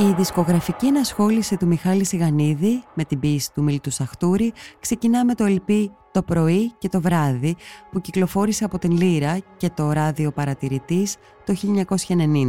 Η 0.09 0.13
δισκογραφική 0.17 0.85
ενασχόληση 0.85 1.57
του 1.57 1.67
Μιχάλη 1.67 2.05
Σιγανίδη 2.05 2.83
με 2.93 3.03
την 3.03 3.19
ποίηση 3.19 3.53
του 3.53 3.63
Μίλτου 3.63 3.91
Σαχτούρη 3.91 4.53
ξεκινά 4.79 5.25
με 5.25 5.33
το 5.33 5.45
LP 5.47 5.85
«Το 6.11 6.21
πρωί 6.21 6.71
και 6.77 6.89
το 6.89 7.01
βράδυ» 7.01 7.55
που 7.91 8.01
κυκλοφόρησε 8.01 8.63
από 8.63 8.79
την 8.79 8.91
Λύρα 8.91 9.37
και 9.57 9.69
το 9.69 9.91
ράδιο 9.91 10.31
παρατηρητής 10.31 11.15
το 11.45 11.55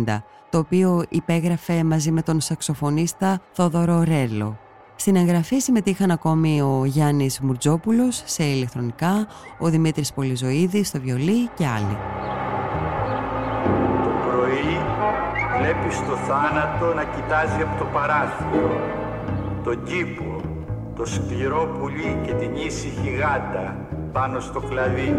1990, 0.04 0.22
το 0.50 0.58
οποίο 0.58 1.04
υπέγραφε 1.08 1.84
μαζί 1.84 2.10
με 2.10 2.22
τον 2.22 2.40
σαξοφωνίστα 2.40 3.40
Θόδωρο 3.52 4.02
Ρέλο. 4.02 4.58
Στην 4.96 5.16
εγγραφή 5.16 5.58
συμμετείχαν 5.58 6.10
ακόμη 6.10 6.62
ο 6.62 6.84
Γιάννης 6.84 7.40
Μουρτζόπουλος 7.40 8.22
σε 8.24 8.44
ηλεκτρονικά, 8.44 9.26
ο 9.58 9.68
Δημήτρης 9.68 10.12
Πολυζωίδης 10.12 10.88
στο 10.88 11.00
βιολί 11.00 11.48
και 11.48 11.66
άλλοι. 11.66 11.96
Βλέπεις 15.64 15.98
το 15.98 16.16
θάνατο 16.16 16.94
να 16.94 17.04
κοιτάζει 17.04 17.62
από 17.62 17.78
το 17.78 17.84
παράθυρο, 17.92 18.80
τον 19.64 19.82
κήπο, 19.82 20.40
το 20.96 21.04
σκληρό 21.06 21.76
πουλί 21.78 22.18
και 22.26 22.32
την 22.32 22.54
ήσυχη 22.54 23.10
γάτα 23.10 23.76
πάνω 24.12 24.40
στο 24.40 24.60
κλαδί. 24.60 25.16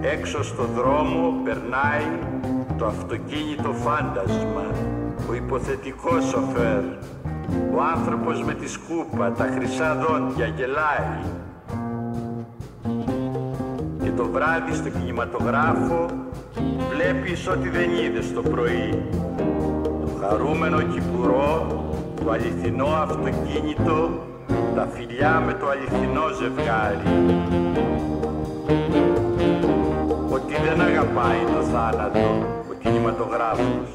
Έξω 0.00 0.42
στο 0.42 0.64
δρόμο 0.64 1.34
περνάει 1.44 2.08
το 2.78 2.86
αυτοκίνητο 2.86 3.72
φάντασμα, 3.72 4.66
ο 5.30 5.34
υποθετικός 5.34 6.24
σοφέρ 6.24 6.82
Ο 7.74 7.82
άνθρωπος 7.96 8.42
με 8.42 8.54
τη 8.54 8.68
σκούπα, 8.68 9.32
τα 9.32 9.48
χρυσά 9.54 9.94
δόντια 9.94 10.46
γελάει. 10.46 11.37
Και 14.18 14.24
το 14.24 14.30
βράδυ 14.30 14.74
στο 14.74 14.88
κινηματογράφο 14.88 16.06
βλέπεις 16.94 17.48
ό,τι 17.48 17.68
δεν 17.68 17.90
είδες 17.90 18.32
το 18.32 18.42
πρωί. 18.42 19.02
Το 20.00 20.08
χαρούμενο 20.20 20.82
κυπουρό, 20.82 21.66
το 22.24 22.30
αληθινό 22.30 22.86
αυτοκίνητο, 22.86 24.26
τα 24.74 24.88
φιλιά 24.94 25.42
με 25.46 25.52
το 25.52 25.68
αληθινό 25.68 26.22
ζευγάρι. 26.38 26.98
Ότι 30.30 30.54
δεν 30.66 30.80
αγαπάει 30.80 31.44
το 31.54 31.62
θάνατο 31.62 32.46
ο 32.70 32.74
κινηματογράφος. 32.82 33.88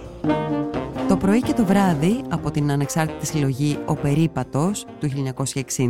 Το 1.08 1.18
πρωί 1.18 1.42
και 1.42 1.54
το 1.54 1.66
βράδυ 1.66 2.22
από 2.30 2.52
την 2.52 2.72
ανεξάρτητη 2.72 3.26
συλλογή 3.26 3.78
«Ο 3.86 3.96
Περίπατος» 3.96 4.86
του 5.00 5.10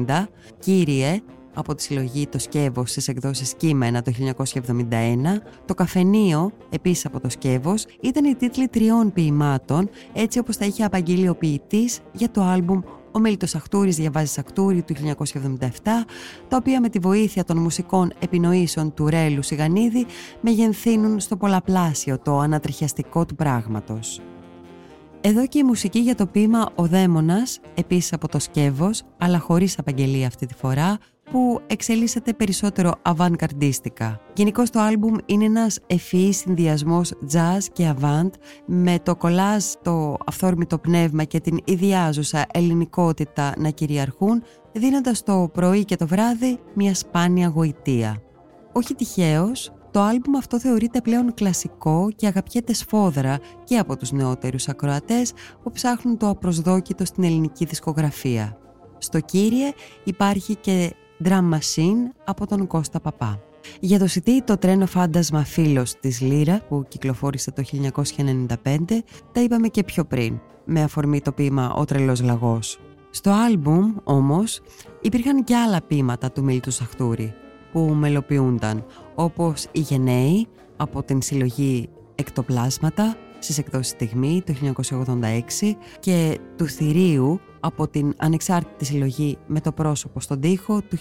1960, 0.07 0.27
«Κύριε» 0.59 1.21
από 1.53 1.75
τη 1.75 1.81
συλλογή 1.81 2.27
«Το 2.27 2.39
Σκεύος» 2.39 2.89
στις 2.89 3.07
εκδόσεις 3.07 3.53
«Κείμενα» 3.53 4.01
το 4.01 4.11
1971, 4.11 5.41
«Το 5.65 5.73
Καφενείο» 5.73 6.51
επίσης 6.69 7.05
από 7.05 7.19
το 7.19 7.29
Σκεύος, 7.29 7.85
ήταν 8.01 8.25
οι 8.25 8.35
τίτλοι 8.35 8.67
τριών 8.67 9.13
ποιημάτων, 9.13 9.89
έτσι 10.13 10.39
όπως 10.39 10.57
τα 10.57 10.65
είχε 10.65 10.83
απαγγείλει 10.83 11.29
ο 11.29 11.35
ποιητής 11.35 11.99
για 12.11 12.31
το 12.31 12.41
άλμπουμ 12.41 12.81
ο 13.15 13.19
Μέλιτος 13.19 13.49
Σαχτούρης 13.49 13.95
διαβάζεις 13.95 14.31
Σαχτούρη 14.31 14.81
του 14.81 14.93
1977, 14.93 15.67
τα 16.47 16.57
οποία 16.57 16.81
με 16.81 16.89
τη 16.89 16.99
βοήθεια 16.99 17.43
των 17.43 17.57
μουσικών 17.57 18.13
επινοήσεων 18.19 18.93
του 18.93 19.07
Ρέλου 19.07 19.41
Σιγανίδη 19.41 20.05
μεγενθύνουν 20.41 21.19
στο 21.19 21.37
πολλαπλάσιο 21.37 22.19
το 22.19 22.39
ανατριχιαστικό 22.39 23.25
του 23.25 23.35
πράγματος. 23.35 24.21
Εδώ 25.21 25.47
και 25.47 25.59
η 25.59 25.63
μουσική 25.63 25.99
για 25.99 26.15
το 26.15 26.25
ποίημα 26.25 26.69
«Ο 26.75 26.87
Δαίμονας», 26.87 27.59
επίσης 27.73 28.13
από 28.13 28.27
το 28.27 28.39
Σκεύος, 28.39 29.03
αλλά 29.17 29.39
χωρίς 29.39 29.79
απαγγελία 29.79 30.27
αυτή 30.27 30.45
τη 30.45 30.53
φορά, 30.53 30.97
που 31.31 31.61
εξελίσσεται 31.67 32.33
περισσότερο 32.33 32.91
avant-gardistica. 33.01 34.15
Γενικώς 34.33 34.69
το 34.69 34.79
άλμπουμ 34.79 35.15
είναι 35.25 35.45
ένας 35.45 35.79
ευφυής 35.87 36.37
συνδυασμός 36.37 37.13
jazz 37.33 37.63
και 37.73 37.93
avant 37.99 38.29
με 38.65 38.99
το 39.03 39.15
κολάζ, 39.15 39.63
το 39.81 40.17
αυθόρμητο 40.25 40.77
πνεύμα 40.77 41.23
και 41.23 41.39
την 41.39 41.59
ιδιάζουσα 41.63 42.45
ελληνικότητα 42.53 43.53
να 43.57 43.69
κυριαρχούν 43.69 44.43
δίνοντας 44.73 45.23
το 45.23 45.49
πρωί 45.53 45.85
και 45.85 45.95
το 45.95 46.07
βράδυ 46.07 46.59
μια 46.73 46.95
σπάνια 46.95 47.47
γοητεία. 47.47 48.21
Όχι 48.71 48.95
τυχαίως, 48.95 49.71
το 49.91 50.01
άλμπουμ 50.01 50.35
αυτό 50.35 50.59
θεωρείται 50.59 51.01
πλέον 51.01 51.33
κλασικό 51.33 52.09
και 52.15 52.27
αγαπιέται 52.27 52.73
σφόδρα 52.73 53.39
και 53.63 53.77
από 53.77 53.97
τους 53.97 54.11
νεότερους 54.11 54.67
ακροατές 54.67 55.33
που 55.63 55.71
ψάχνουν 55.71 56.17
το 56.17 56.29
απροσδόκητο 56.29 57.05
στην 57.05 57.23
ελληνική 57.23 57.65
δισκογραφία. 57.65 58.57
Στο 58.97 59.19
«Κύριε» 59.19 59.71
υπάρχει 60.03 60.55
και 60.55 60.93
Drum 61.25 61.53
Machine 61.53 62.11
από 62.23 62.47
τον 62.47 62.67
Κώστα 62.67 62.99
Παπά. 62.99 63.41
Για 63.79 63.99
το 63.99 64.05
CD 64.09 64.29
το 64.45 64.57
τρένο 64.57 64.85
φάντασμα 64.85 65.43
φίλος 65.43 65.99
της 65.99 66.21
Λύρα 66.21 66.61
που 66.69 66.85
κυκλοφόρησε 66.87 67.51
το 67.51 67.63
1995 68.55 68.55
τα 69.31 69.41
είπαμε 69.41 69.67
και 69.67 69.83
πιο 69.83 70.05
πριν 70.05 70.39
με 70.65 70.83
αφορμή 70.83 71.21
το 71.21 71.31
ποίημα 71.31 71.73
«Ο 71.73 71.85
τρελός 71.85 72.21
λαγός». 72.21 72.79
Στο 73.09 73.31
άλμπουμ 73.31 73.95
όμως 74.03 74.61
υπήρχαν 75.01 75.43
και 75.43 75.55
άλλα 75.55 75.81
ποίηματα 75.81 76.31
του 76.31 76.43
Μίλτου 76.43 76.71
Σαχτούρη 76.71 77.33
που 77.71 77.79
μελοποιούνταν 77.79 78.85
όπως 79.15 79.65
«Οι 79.71 79.79
Γενναίοι» 79.79 80.47
από 80.77 81.03
την 81.03 81.21
συλλογή 81.21 81.89
«Εκτοπλάσματα» 82.15 83.15
στις 83.39 83.57
εκδόσεις 83.57 83.91
Στιγμή 83.91 84.43
το 84.45 84.53
1986 85.61 85.75
και 85.99 86.39
του 86.57 86.65
Θηρίου 86.65 87.39
από 87.65 87.87
την 87.87 88.13
ανεξάρτητη 88.17 88.85
συλλογή 88.85 89.37
με 89.47 89.61
το 89.61 89.71
πρόσωπο 89.71 90.19
στον 90.19 90.39
τοίχο 90.39 90.81
του 90.81 90.97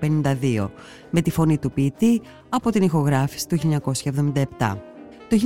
1952 0.00 0.68
με 1.10 1.20
τη 1.20 1.30
φωνή 1.30 1.58
του 1.58 1.72
ποιητή 1.72 2.20
από 2.48 2.70
την 2.70 2.82
ηχογράφηση 2.82 3.48
του 3.48 3.58
1977. 4.58 4.76
Το 5.28 5.36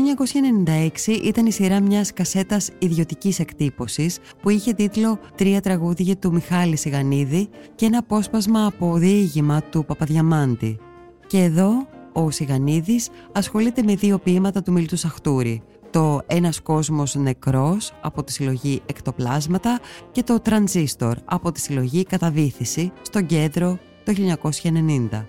1996 1.07 1.09
ήταν 1.25 1.47
η 1.47 1.53
σειρά 1.53 1.81
μιας 1.81 2.13
κασέτας 2.13 2.71
ιδιωτικής 2.79 3.39
εκτύπωσης 3.39 4.19
που 4.43 4.51
είχε 4.51 4.73
τίτλο 4.73 5.19
«Τρία 5.35 5.61
τραγούδια 5.61 6.17
του 6.17 6.33
Μιχάλη 6.33 6.77
Σιγανίδη» 6.77 7.49
και 7.75 7.87
ένα 7.87 7.99
απόσπασμα 7.99 8.67
από 8.67 8.97
διήγημα 8.97 9.63
του 9.63 9.85
Παπαδιαμάντη. 9.85 10.79
Και 11.27 11.39
εδώ 11.39 11.71
ο 12.13 12.31
Σιγανίδης 12.31 13.09
ασχολείται 13.33 13.83
με 13.83 13.95
δύο 13.95 14.19
ποίηματα 14.19 14.63
του 14.63 14.73
Μιλτού 14.73 14.97
Σαχτούρη 14.97 15.63
το 15.93 16.21
«Ένας 16.27 16.61
κόσμος 16.61 17.15
νεκρός» 17.15 17.93
από 18.01 18.23
τη 18.23 18.33
συλλογή 18.33 18.83
«Εκτοπλάσματα» 18.87 19.81
και 20.13 20.23
το 20.23 20.41
«Τρανζίστορ» 20.41 21.17
από 21.25 21.53
τη 21.53 21.61
συλλογή 21.61 22.05
«Καταβήθηση» 22.05 22.93
στο 23.03 23.23
κέντρο 23.23 23.79
το 24.05 24.13
1990. 24.13 25.27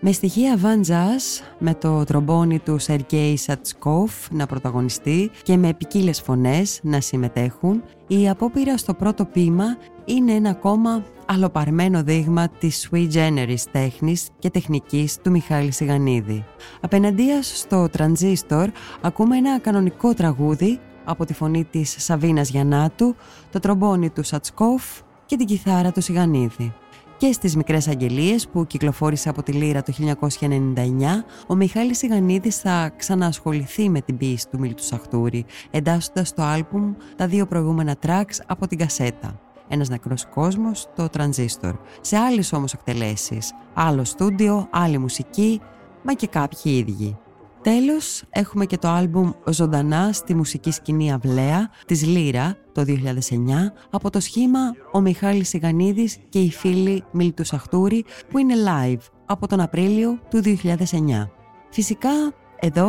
Με 0.00 0.12
στοιχεία 0.12 0.58
Van 0.62 0.90
Jazz, 0.90 1.44
με 1.58 1.74
το 1.74 2.04
τρομπόνι 2.04 2.58
του 2.58 2.78
Σεργέη 2.78 3.36
Σατσκόφ 3.36 4.30
να 4.30 4.46
πρωταγωνιστεί 4.46 5.30
και 5.42 5.56
με 5.56 5.74
ποικίλες 5.74 6.20
φωνές 6.20 6.80
να 6.82 7.00
συμμετέχουν, 7.00 7.82
η 8.06 8.28
απόπειρα 8.28 8.76
στο 8.76 8.94
πρώτο 8.94 9.24
ποίημα 9.24 9.76
είναι 10.04 10.32
ένα 10.32 10.50
ακόμα 10.50 11.04
αλλοπαρμένο 11.30 12.02
δείγμα 12.02 12.48
της 12.48 12.88
sui 12.90 13.08
generis 13.12 13.62
τέχνης 13.72 14.28
και 14.38 14.50
τεχνικής 14.50 15.18
του 15.22 15.30
Μιχάλη 15.30 15.72
Σιγανίδη. 15.72 16.44
Απέναντίας 16.80 17.58
στο 17.58 17.88
τρανζίστορ 17.88 18.70
ακούμε 19.00 19.36
ένα 19.36 19.58
κανονικό 19.58 20.14
τραγούδι 20.14 20.80
από 21.04 21.24
τη 21.24 21.34
φωνή 21.34 21.64
της 21.64 21.94
Σαβίνας 21.98 22.48
Γιαννάτου, 22.48 23.16
το 23.50 23.58
τρομπόνι 23.58 24.10
του 24.10 24.22
Σατσκόφ 24.22 24.82
και 25.26 25.36
την 25.36 25.46
κιθάρα 25.46 25.92
του 25.92 26.00
Σιγανίδη. 26.00 26.74
Και 27.16 27.32
στις 27.32 27.56
μικρές 27.56 27.88
αγγελίες 27.88 28.48
που 28.48 28.66
κυκλοφόρησε 28.66 29.28
από 29.28 29.42
τη 29.42 29.52
Λύρα 29.52 29.82
το 29.82 29.92
1999, 29.92 31.24
ο 31.46 31.54
Μιχάλης 31.54 31.98
Σιγανίδης 31.98 32.56
θα 32.56 32.92
ξαναασχοληθεί 32.96 33.88
με 33.88 34.00
την 34.00 34.16
ποίηση 34.16 34.48
του 34.48 34.58
Μίλτου 34.58 34.82
Σαχτούρη, 34.82 35.44
εντάσσοντας 35.70 36.28
στο 36.28 36.42
άλμπουμ 36.42 36.94
τα 37.16 37.26
δύο 37.26 37.46
προηγούμενα 37.46 37.96
tracks 38.06 38.40
από 38.46 38.66
την 38.66 38.78
κασέτα. 38.78 39.47
Ένας 39.68 39.88
νεκρός 39.88 40.26
κόσμος, 40.34 40.88
το 40.96 41.08
τρανζίστορ. 41.08 41.74
Σε 42.00 42.16
άλλες 42.16 42.52
όμως 42.52 42.72
εκτελέσεις, 42.72 43.52
άλλο 43.74 44.04
στούντιο, 44.04 44.68
άλλη 44.70 44.98
μουσική, 44.98 45.60
μα 46.02 46.12
και 46.12 46.26
κάποιοι 46.26 46.72
ίδιοι. 46.86 47.18
Τέλος, 47.62 48.22
έχουμε 48.30 48.64
και 48.66 48.78
το 48.78 48.88
άλμπουμ 48.88 49.30
«Ζωντανά 49.46 50.12
στη 50.12 50.34
μουσική 50.34 50.70
σκηνή 50.70 51.12
Αυλαία» 51.12 51.70
της 51.86 52.06
Λύρα 52.06 52.56
το 52.72 52.84
2009 52.84 53.72
από 53.90 54.10
το 54.10 54.20
σχήμα 54.20 54.60
«Ο 54.92 55.00
Μιχάλης 55.00 55.48
Σιγανίδης 55.48 56.18
και 56.28 56.38
οι 56.38 56.50
φίλοι 56.50 57.04
Μίλτου 57.10 57.44
Σαχτούρη» 57.44 58.04
που 58.28 58.38
είναι 58.38 58.54
live 58.54 59.00
από 59.26 59.46
τον 59.46 59.60
Απρίλιο 59.60 60.18
του 60.30 60.42
2009. 60.42 61.28
Φυσικά 61.70 62.10
εδώ 62.60 62.88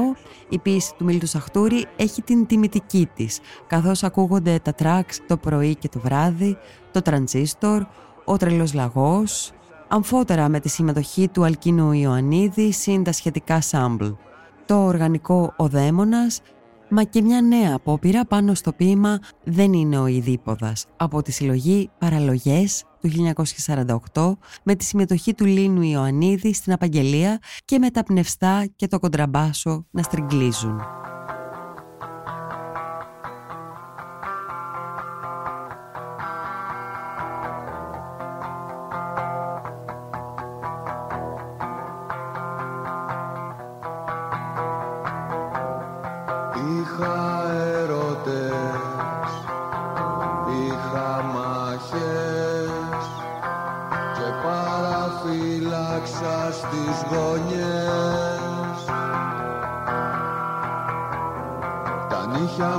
η 0.50 0.60
ποίηση 0.60 0.94
του 0.98 1.04
Μίλτου 1.04 1.28
Σαχτούρη 1.28 1.86
έχει 1.96 2.22
την 2.22 2.46
τιμητική 2.46 3.10
της, 3.16 3.40
καθώς 3.68 4.04
ακούγονται 4.04 4.60
τα 4.60 4.74
tracks 4.80 5.16
το 5.28 5.38
πρωί 5.38 5.76
και 5.76 5.90
το 5.90 6.00
βράδυ, 6.00 6.58
το 6.92 7.02
τρανζίστορ, 7.02 7.86
ο 8.26 8.38
τρελός 8.38 8.74
λαγός, 8.74 9.52
αμφότερα 9.88 10.50
με 10.50 10.60
τη 10.60 10.70
συμμετοχή 10.70 11.28
του 11.28 11.44
Αλκίνου 11.44 11.92
Ιωαννίδη 11.92 12.72
συν 12.72 13.04
τα 13.04 13.12
σχετικά 13.12 13.62
σάμπλ, 13.62 14.08
το 14.66 14.84
οργανικό 14.86 15.54
«Ο 15.58 15.68
Δαίμονας», 15.68 16.42
μα 16.90 17.04
και 17.04 17.22
μια 17.22 17.42
νέα 17.42 17.76
απόπειρα 17.76 18.26
πάνω 18.26 18.54
στο 18.54 18.74
ποίημα 18.74 19.20
«Δεν 19.44 19.74
είναι 19.74 20.00
ο 20.00 20.08
Ιδίποδας» 20.08 20.86
από 20.96 21.22
τη 21.22 21.32
συλλογή 21.32 21.90
«Παραλογές» 21.98 22.84
του 23.02 23.10
1948 24.14 24.32
με 24.64 24.76
τη 24.76 24.84
συμμετοχή 24.84 25.34
του 25.34 25.46
Λίνου 25.46 25.82
Ιωαννίδη 25.82 26.54
στην 26.54 26.74
απαγγελία 26.74 27.40
και 27.66 27.80
με 27.80 27.90
τα 27.90 28.04
πνευστά 28.04 28.66
και 28.76 28.88
το 28.88 29.00
κοντραμπάσο 29.00 29.86
να 29.92 30.04
στριγκλίζουν. 30.04 30.99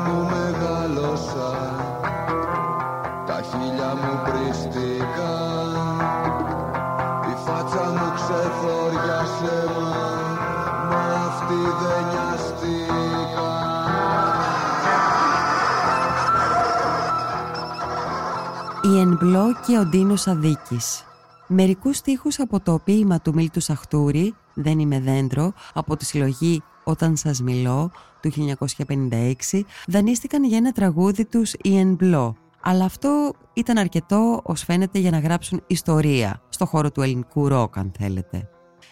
μου 0.05 0.29
μεγάλωσα 0.31 1.51
τα 3.27 3.41
χείλια 3.43 3.95
μου 3.95 4.13
πριστικά 4.25 5.37
η 7.31 7.35
φάτσα 7.45 7.85
μου 7.91 8.13
ξεθόριασε 8.15 9.65
μα 9.77 9.91
μα 10.91 11.27
αυτή 11.27 11.61
δεν 11.81 12.05
νοιαστήκα 12.11 13.49
Η 18.83 18.99
Ενμπλό 19.01 19.55
και 19.67 19.79
ο 19.79 19.85
Ντίνος 19.85 20.27
Αδίκης. 20.27 21.05
Μερικούς 21.53 21.97
στίχους 21.97 22.39
από 22.41 22.61
το 22.61 22.81
ποίημα 22.85 23.21
του 23.21 23.35
Μίλτου 23.35 23.61
Σαχτούρη 23.61 24.35
«Δεν 24.55 24.79
είμαι 24.79 25.01
δέντρο» 25.01 25.53
από 25.75 25.97
τη 25.97 26.05
συλλογή 26.05 26.63
«Όταν 26.85 27.17
σας 27.17 27.41
μιλώ» 27.41 27.91
του 28.21 28.31
1956 29.51 29.61
δανείστηκαν 29.87 30.45
για 30.45 30.57
ένα 30.57 30.73
τραγούδι 30.73 31.25
τους 31.25 31.53
η 31.63 31.79
Ενμπλό 31.79 32.37
αλλά 32.61 32.85
αυτό 32.85 33.33
ήταν 33.53 33.79
αρκετό 33.79 34.41
ως 34.43 34.63
φαίνεται 34.63 34.99
για 34.99 35.11
να 35.11 35.19
γράψουν 35.19 35.63
ιστορία 35.67 36.43
στο 36.49 36.67
χώρο 36.67 36.91
του 36.91 37.03
ελληνικού 37.03 37.49
ροκ 37.49 37.79
αν 37.79 37.93
θέλετε. 37.99 38.49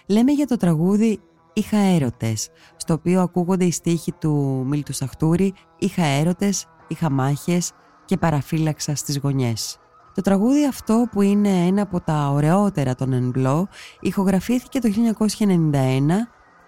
Λέμε 0.06 0.32
για 0.32 0.46
το 0.46 0.56
τραγούδι 0.56 1.20
«Είχα 1.52 1.78
έρωτες», 1.78 2.48
στο 2.76 2.94
οποίο 2.94 3.20
ακούγονται 3.20 3.64
οι 3.64 3.70
στίχοι 3.70 4.12
του 4.12 4.64
Μίλτου 4.66 4.92
Σαχτούρη 4.92 5.54
«Είχα 5.78 6.04
έρωτες, 6.04 6.66
είχα 6.88 7.10
μάχες 7.10 7.72
και 8.04 8.16
παραφύλαξα 8.16 8.94
στις 8.94 9.18
γωνιές». 9.18 9.78
Το 10.18 10.24
τραγούδι 10.24 10.66
αυτό 10.66 11.06
που 11.12 11.22
είναι 11.22 11.48
ένα 11.48 11.82
από 11.82 12.00
τα 12.00 12.30
ωραιότερα 12.30 12.94
των 12.94 13.12
Ενμπλό 13.12 13.68
ηχογραφήθηκε 14.00 14.78
το 14.78 14.88
1991 15.38 15.72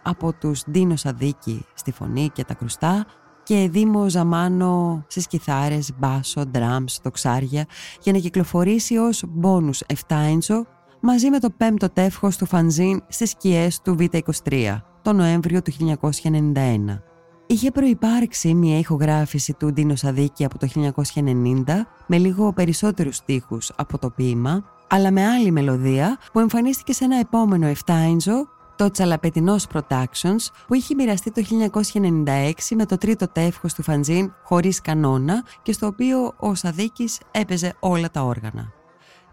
από 0.02 0.32
τους 0.32 0.62
Ντίνο 0.70 0.96
Σαδίκη 0.96 1.64
στη 1.74 1.92
φωνή 1.92 2.30
και 2.32 2.44
τα 2.44 2.54
κρουστά 2.54 3.06
και 3.42 3.68
Δήμο 3.70 4.08
Ζαμάνο 4.08 5.04
στις 5.06 5.26
κιθάρες, 5.26 5.90
μπάσο, 5.98 6.46
ντραμς, 6.46 7.00
τοξάρια 7.00 7.66
για 8.02 8.12
να 8.12 8.18
κυκλοφορήσει 8.18 8.96
ως 8.96 9.22
μπόνους 9.28 9.82
7 9.86 9.94
έντσο 10.08 10.66
μαζί 11.00 11.30
με 11.30 11.38
το 11.38 11.50
πέμπτο 11.56 11.90
τεύχος 11.90 12.36
του 12.36 12.46
φανζίν 12.46 13.02
στις 13.08 13.30
σκιές 13.30 13.80
του 13.80 13.96
Β23 13.98 14.80
το 15.02 15.12
Νοέμβριο 15.12 15.62
του 15.62 15.72
1991. 15.72 17.10
Είχε 17.50 17.70
προϋπάρξει 17.70 18.54
μια 18.54 18.78
ηχογράφηση 18.78 19.52
του 19.52 19.72
Ντίνο 19.72 19.96
Σαδίκη 19.96 20.44
από 20.44 20.58
το 20.58 20.68
1990 21.14 21.64
με 22.06 22.18
λίγο 22.18 22.52
περισσότερους 22.52 23.16
στίχους 23.16 23.72
από 23.76 23.98
το 23.98 24.10
ποίημα 24.10 24.64
αλλά 24.88 25.10
με 25.10 25.26
άλλη 25.26 25.50
μελωδία 25.50 26.18
που 26.32 26.38
εμφανίστηκε 26.38 26.92
σε 26.92 27.04
ένα 27.04 27.18
επόμενο 27.18 27.72
7 27.86 27.94
έντσο 28.10 28.48
το 28.76 28.90
Τσαλαπετινός 28.90 29.66
Productions 29.72 30.46
που 30.66 30.74
είχε 30.74 30.94
μοιραστεί 30.94 31.30
το 31.30 31.42
1996 31.92 32.52
με 32.70 32.86
το 32.86 32.96
τρίτο 32.98 33.28
τεύχος 33.28 33.74
του 33.74 33.82
φαντζίν 33.82 34.32
χωρίς 34.42 34.80
κανόνα 34.80 35.44
και 35.62 35.72
στο 35.72 35.86
οποίο 35.86 36.34
ο 36.36 36.54
Σαδίκης 36.54 37.18
έπαιζε 37.30 37.74
όλα 37.80 38.10
τα 38.10 38.22
όργανα. 38.22 38.72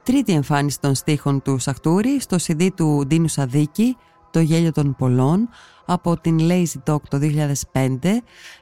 Τρίτη 0.03 0.34
εμφάνιση 0.34 0.80
των 0.80 0.95
στίχων 0.95 1.41
του 1.41 1.58
Σαχτούρη 1.58 2.19
στο 2.21 2.38
CD 2.39 2.69
του 2.75 3.03
Ντίνου 3.08 3.27
Σαδίκη 3.27 3.97
«Το 4.32 4.39
γέλιο 4.39 4.71
των 4.71 4.95
πολλών» 4.95 5.49
από 5.88 6.19
την 6.21 6.38
Lazy 6.41 6.91
Dog 6.91 7.02
το 7.10 7.19
2005 7.71 7.97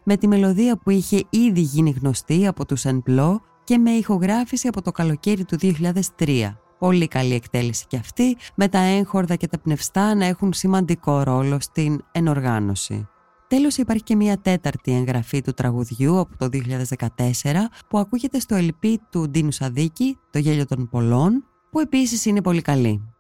με 0.03 0.17
τη 0.17 0.27
μελωδία 0.27 0.77
που 0.77 0.89
είχε 0.89 1.23
ήδη 1.29 1.61
γίνει 1.61 1.95
γνωστή 2.01 2.47
από 2.47 2.65
τους 2.65 2.85
Ενπλό 2.85 3.41
και 3.63 3.77
με 3.77 3.91
ηχογράφηση 3.91 4.67
από 4.67 4.81
το 4.81 4.91
καλοκαίρι 4.91 5.45
του 5.45 5.57
2003. 6.17 6.55
Πολύ 6.79 7.07
καλή 7.07 7.33
εκτέλεση 7.33 7.85
και 7.87 7.97
αυτή, 7.97 8.37
με 8.55 8.67
τα 8.67 8.79
έγχορδα 8.79 9.35
και 9.35 9.47
τα 9.47 9.59
πνευστά 9.59 10.15
να 10.15 10.25
έχουν 10.25 10.53
σημαντικό 10.53 11.23
ρόλο 11.23 11.59
στην 11.59 12.03
ενοργάνωση. 12.11 13.07
Τέλος 13.47 13.77
υπάρχει 13.77 14.03
και 14.03 14.15
μια 14.15 14.37
τέταρτη 14.37 14.95
εγγραφή 14.95 15.41
του 15.41 15.51
τραγουδιού 15.53 16.19
από 16.19 16.37
το 16.37 16.49
2014 16.51 17.69
που 17.87 17.97
ακούγεται 17.97 18.39
στο 18.39 18.57
LP 18.59 18.95
του 19.09 19.29
Ντίνου 19.29 19.51
Σαδίκη, 19.51 20.17
το 20.29 20.39
γέλιο 20.39 20.65
των 20.65 20.89
πολλών, 20.89 21.43
που 21.71 21.79
επίσης 21.79 22.25
είναι 22.25 22.41
πολύ 22.41 22.61
καλή. 22.61 23.14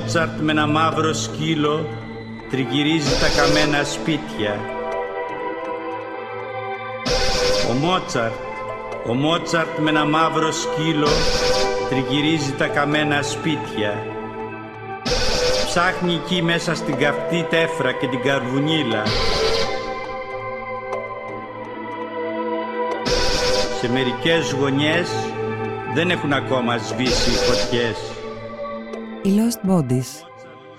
Μότσαρτ 0.00 0.40
με 0.40 0.52
ένα 0.52 0.66
μαύρο 0.66 1.12
σκύλο 1.12 1.88
τριγυρίζει 2.50 3.14
τα 3.20 3.42
καμένα 3.42 3.84
σπίτια. 3.84 4.60
Ο 7.70 7.72
Μότσαρτ, 7.72 8.32
ο 9.06 9.14
Μότσαρτ 9.14 9.78
με 9.78 9.90
ένα 9.90 10.04
μαύρο 10.04 10.52
σκύλο 10.52 11.08
τριγυρίζει 11.88 12.52
τα 12.52 12.66
καμένα 12.66 13.22
σπίτια. 13.22 14.06
Ψάχνει 15.66 16.14
εκεί 16.14 16.42
μέσα 16.42 16.74
στην 16.74 16.96
καυτή 16.96 17.46
τέφρα 17.50 17.92
και 17.92 18.06
την 18.06 18.22
καρβουνίλα. 18.22 19.02
Σε 23.80 23.88
μερικές 23.88 24.52
γωνιές 24.52 25.08
δεν 25.94 26.10
έχουν 26.10 26.32
ακόμα 26.32 26.76
σβήσει 26.76 27.30
οι 27.30 27.34
φωτιές. 27.34 28.09
Οι 29.22 29.30
Lost 29.36 29.70
Bodies. 29.70 30.06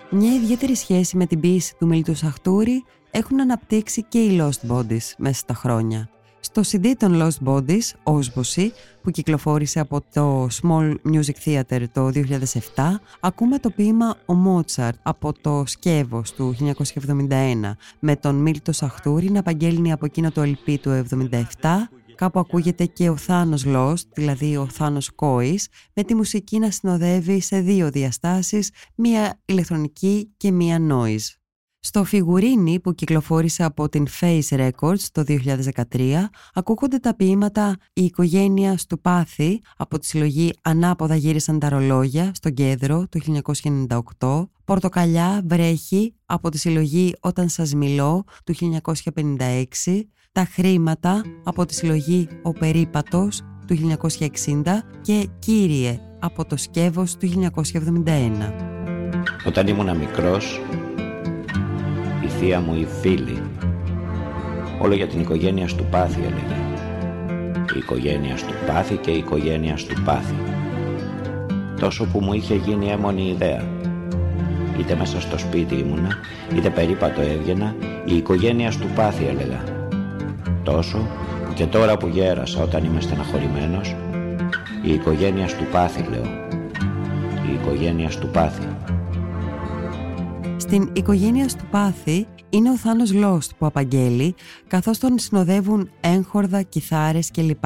Μια 0.09 0.33
ιδιαίτερη 0.33 0.75
σχέση 0.75 1.17
με 1.17 1.25
την 1.25 1.39
ποίηση 1.39 1.75
του 1.77 1.87
Μιλτού 1.87 2.15
Σαχτούρη 2.15 2.83
έχουν 3.11 3.41
αναπτύξει 3.41 4.03
και 4.03 4.19
οι 4.19 4.39
Lost 4.41 4.71
Bodies 4.71 5.13
μέσα 5.17 5.33
στα 5.39 5.53
χρόνια. 5.53 6.09
Στο 6.39 6.61
CD 6.65 6.93
των 6.97 7.21
Lost 7.21 7.47
Bodies, 7.47 7.91
Όσβοση, 8.03 8.71
που 9.01 9.11
κυκλοφόρησε 9.11 9.79
από 9.79 10.01
το 10.13 10.47
Small 10.61 10.95
Music 11.13 11.45
Theater 11.45 11.83
το 11.91 12.11
2007, 12.75 12.99
ακούμε 13.19 13.59
το 13.59 13.69
ποίημα 13.69 14.15
«Ο 14.25 14.33
Μότσαρτ» 14.33 14.95
από 15.01 15.33
το 15.41 15.63
Σκεύος 15.65 16.33
του 16.33 16.55
1971, 16.59 17.75
με 17.99 18.15
τον 18.15 18.35
Μίλτο 18.35 18.71
Σαχτούρη 18.71 19.29
να 19.29 19.39
απαγγέλνει 19.39 19.91
από 19.91 20.05
εκείνο 20.05 20.31
το 20.31 20.41
LP 20.41 20.75
του 20.81 21.03
1977 21.61 21.69
Κάπου 22.21 22.39
ακούγεται 22.39 22.85
και 22.85 23.09
ο 23.09 23.17
Θάνος 23.17 23.63
Lost, 23.65 24.07
δηλαδή 24.13 24.57
ο 24.57 24.67
Θάνος 24.67 25.11
Κόης, 25.15 25.67
με 25.93 26.03
τη 26.03 26.15
μουσική 26.15 26.59
να 26.59 26.71
συνοδεύει 26.71 27.41
σε 27.41 27.59
δύο 27.59 27.89
διαστάσεις, 27.89 28.71
μία 28.95 29.41
ηλεκτρονική 29.45 30.33
και 30.37 30.51
μία 30.51 30.77
noise. 30.89 31.35
Στο 31.79 32.03
φιγουρίνι 32.03 32.79
που 32.79 32.93
κυκλοφόρησε 32.93 33.63
από 33.63 33.89
την 33.89 34.07
Face 34.19 34.49
Records 34.49 35.01
το 35.11 35.23
2013 35.91 36.29
ακούγονται 36.53 36.97
τα 36.97 37.15
ποίηματα 37.15 37.75
«Η 37.93 38.03
οικογένεια 38.03 38.77
στο 38.77 38.97
πάθη» 38.97 39.61
από 39.77 39.99
τη 39.99 40.05
συλλογή 40.05 40.53
«Ανάποδα 40.61 41.15
γύρισαν 41.15 41.59
τα 41.59 41.69
ρολόγια» 41.69 42.31
στο 42.33 42.49
Κέντρο 42.49 43.07
το 43.09 43.41
1998 44.19 44.47
«Πορτοκαλιά 44.65 45.41
βρέχει» 45.45 46.13
από 46.25 46.49
τη 46.49 46.57
συλλογή 46.57 47.13
«Όταν 47.19 47.49
σας 47.49 47.73
μιλώ» 47.73 48.23
του 48.43 48.55
1956 48.83 50.01
«Τα 50.33 50.47
χρήματα» 50.51 51.21
από 51.43 51.65
τη 51.65 51.73
συλλογή 51.73 52.27
«Ο 52.43 52.51
Περίπατος» 52.51 53.41
του 53.67 53.97
1960 54.63 54.83
και 55.01 55.27
«Κύριε» 55.39 55.99
από 56.19 56.45
το 56.45 56.57
Σκεύος 56.57 57.17
του 57.17 57.51
1971. 58.05 58.53
Όταν 59.45 59.67
ήμουν 59.67 59.97
μικρός 59.97 60.61
η 62.23 62.27
θεία 62.27 62.59
μου 62.59 62.75
η 62.75 62.87
φίλη. 63.01 63.41
Όλο 64.81 64.93
για 64.93 65.07
την 65.07 65.19
οικογένεια 65.19 65.67
του 65.67 65.85
πάθη 65.91 66.19
έλεγε. 66.19 66.59
Η 67.75 67.77
οικογένεια 67.77 68.35
του 68.35 68.53
πάθη 68.67 68.95
και 68.95 69.11
η 69.11 69.17
οικογένεια 69.17 69.75
του 69.75 70.01
πάθη. 70.05 70.35
Τόσο 71.79 72.05
που 72.05 72.19
μου 72.19 72.33
είχε 72.33 72.55
γίνει 72.55 72.87
έμονη 72.87 73.29
ιδέα. 73.29 73.63
Είτε 74.79 74.95
μέσα 74.95 75.21
στο 75.21 75.37
σπίτι 75.37 75.75
ήμουνα, 75.75 76.17
είτε 76.55 76.69
περίπατο 76.69 77.21
έβγαινα, 77.21 77.75
η 78.05 78.15
οικογένεια 78.15 78.69
του 78.69 78.87
πάθη 78.95 79.25
έλεγα. 79.25 79.79
Τόσο 80.63 81.07
που 81.45 81.53
και 81.53 81.65
τώρα 81.65 81.97
που 81.97 82.07
γέρασα 82.07 82.63
όταν 82.63 82.83
είμαι 82.83 83.01
στεναχωρημένος, 83.01 83.95
η 84.83 84.93
οικογένεια 84.93 85.47
του 85.47 85.65
πάθη 85.71 86.03
λέω. 86.09 86.25
Η 87.49 87.53
οικογένεια 87.53 88.09
του 88.09 88.27
πάθη. 88.27 88.67
Στην 90.57 90.89
οικογένεια 90.93 91.47
του 91.47 91.65
Πάθη 91.71 92.27
είναι 92.49 92.69
ο 92.69 92.77
Θάνος 92.77 93.13
Λόστ 93.13 93.51
που 93.57 93.65
απαγγέλει, 93.65 94.35
καθώς 94.67 94.97
τον 94.97 95.19
συνοδεύουν 95.19 95.89
έγχορδα, 96.01 96.61
κιθάρες 96.61 97.31
κλπ. 97.31 97.63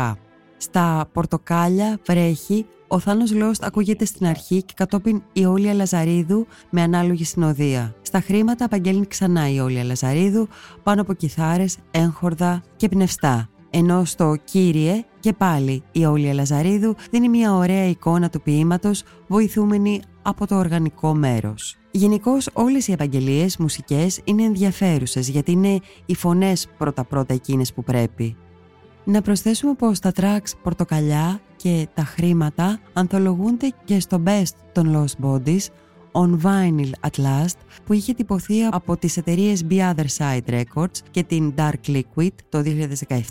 Στα 0.57 1.09
πορτοκάλια 1.13 1.99
βρέχει, 2.05 2.65
ο 2.87 2.99
Θάνος 2.99 3.33
Λόστ 3.33 3.63
ακούγεται 3.63 4.05
στην 4.05 4.25
αρχή 4.25 4.63
και 4.63 4.73
κατόπιν 4.75 5.21
η 5.33 5.45
Όλια 5.45 5.73
Λαζαρίδου 5.73 6.47
με 6.69 6.81
ανάλογη 6.81 7.23
συνοδεία. 7.23 7.95
Στα 8.01 8.21
χρήματα 8.21 8.65
απαγγέλνει 8.65 9.05
ξανά 9.05 9.49
η 9.49 9.59
Όλια 9.59 9.83
Λαζαρίδου 9.83 10.47
πάνω 10.83 11.01
από 11.01 11.13
κιθάρες, 11.13 11.77
έγχορδα 11.91 12.63
και 12.75 12.89
πνευστά. 12.89 13.49
Ενώ 13.69 14.05
στο 14.05 14.35
«Κύριε» 14.43 15.03
και 15.19 15.33
πάλι 15.33 15.83
η 15.91 16.05
Όλια 16.05 16.33
Λαζαρίδου 16.33 16.95
δίνει 17.11 17.29
μια 17.29 17.53
ωραία 17.53 17.87
εικόνα 17.87 18.29
του 18.29 18.41
ποίηματος 18.41 19.03
βοηθούμενη 19.27 20.01
από 20.21 20.47
το 20.47 20.55
οργανικό 20.55 21.13
μέρος. 21.13 21.77
Γενικώς 21.91 22.49
όλες 22.53 22.87
οι 22.87 22.91
επαγγελίες 22.91 23.57
μουσικές 23.57 24.21
είναι 24.23 24.43
ενδιαφέρουσες 24.43 25.29
γιατί 25.29 25.51
είναι 25.51 25.79
οι 26.05 26.15
φωνές 26.15 26.67
πρώτα-πρώτα 26.77 27.33
εκείνες 27.33 27.73
που 27.73 27.83
πρέπει. 27.83 28.35
Να 29.03 29.21
προσθέσουμε 29.21 29.73
πως 29.73 29.99
τα 29.99 30.11
tracks 30.15 30.51
«Πορτοκαλιά» 30.63 31.39
και 31.55 31.87
«Τα 31.93 32.03
χρήματα» 32.03 32.79
ανθολογούνται 32.93 33.73
και 33.85 33.99
στο 33.99 34.23
Best 34.25 34.55
των 34.71 34.95
Lost 34.95 35.25
Bodies 35.25 35.65
On 36.11 36.41
Vinyl 36.41 36.89
at 37.01 37.21
Last 37.23 37.57
που 37.85 37.93
είχε 37.93 38.13
τυπωθεί 38.13 38.63
από 38.63 38.97
τις 38.97 39.17
εταιρείες 39.17 39.65
Be 39.69 39.73
Other 39.73 40.05
Side 40.17 40.63
Records 40.63 40.97
και 41.11 41.23
την 41.23 41.53
Dark 41.57 41.87
Liquid 41.87 42.33
το 42.49 42.63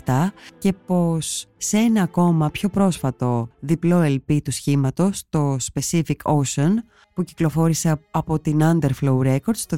2017 0.05 0.27
και 0.57 0.73
πως 0.73 1.45
σε 1.57 1.77
ένα 1.77 2.01
ακόμα 2.01 2.49
πιο 2.49 2.69
πρόσφατο 2.69 3.49
διπλό 3.59 4.01
LP 4.03 4.41
του 4.43 4.51
σχήματος, 4.51 5.23
το 5.29 5.57
Specific 5.73 6.15
Ocean 6.23 6.71
που 7.13 7.23
κυκλοφόρησε 7.23 8.01
από 8.11 8.39
την 8.39 8.59
Underflow 8.61 9.19
Records 9.19 9.63
το 9.67 9.77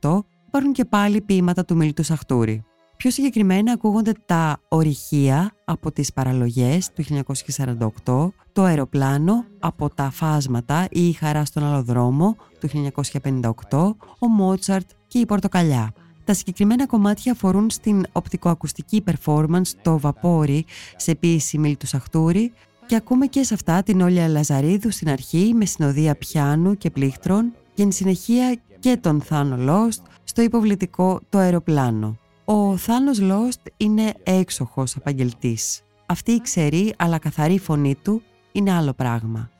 2018 0.00 0.18
υπάρχουν 0.46 0.72
και 0.72 0.84
πάλι 0.84 1.20
ποίηματα 1.20 1.64
του 1.64 1.76
Μίλτου 1.76 2.02
Σαχτούρη. 2.02 2.64
Πιο 3.02 3.10
συγκεκριμένα 3.10 3.72
ακούγονται 3.72 4.12
τα 4.26 4.60
ορυχεία 4.68 5.54
από 5.64 5.92
τις 5.92 6.12
παραλογές 6.12 6.90
του 6.92 7.04
1948, 8.04 8.28
το 8.52 8.62
αεροπλάνο 8.62 9.44
από 9.58 9.88
τα 9.94 10.10
φάσματα 10.10 10.86
ή 10.90 11.08
η 11.08 11.12
χαρά 11.12 11.44
στον 11.44 11.64
άλλο 11.64 11.82
δρόμο 11.82 12.36
του 12.60 12.68
1958, 13.70 13.94
ο 14.18 14.28
Μότσαρτ 14.28 14.90
και 15.06 15.18
η 15.18 15.26
πορτοκαλιά. 15.26 15.92
Τα 16.24 16.34
συγκεκριμένα 16.34 16.86
κομμάτια 16.86 17.32
αφορούν 17.32 17.70
στην 17.70 18.06
οπτικοακουστική 18.12 19.04
performance 19.06 19.68
το 19.82 19.98
βαπόρι 19.98 20.64
σε 20.96 21.14
ποίηση 21.14 21.58
Μίλτου 21.58 21.86
Σαχτούρη 21.86 22.52
και 22.86 22.96
ακούμε 22.96 23.26
και 23.26 23.42
σε 23.42 23.54
αυτά 23.54 23.82
την 23.82 24.00
Όλια 24.00 24.28
Λαζαρίδου 24.28 24.90
στην 24.90 25.08
αρχή 25.08 25.52
με 25.54 25.64
συνοδεία 25.64 26.14
πιάνου 26.14 26.76
και 26.76 26.90
πλήκτρων 26.90 27.52
και 27.74 27.82
εν 27.82 27.92
συνεχεία 27.92 28.60
και 28.78 28.96
τον 28.96 29.20
Θάνο 29.20 29.56
Λόστ 29.56 30.02
στο 30.24 30.42
υποβλητικό 30.42 31.20
το 31.28 31.38
αεροπλάνο. 31.38 32.21
Ο 32.44 32.76
Θάνος 32.76 33.20
Λόστ 33.20 33.60
είναι 33.76 34.14
έξοχος 34.22 34.96
απαγγελτής. 34.96 35.82
Αυτή 36.06 36.32
η 36.32 36.40
ξερή 36.40 36.94
αλλά 36.98 37.18
καθαρή 37.18 37.58
φωνή 37.58 37.94
του 37.94 38.22
είναι 38.52 38.72
άλλο 38.72 38.92
πράγμα. 38.92 39.50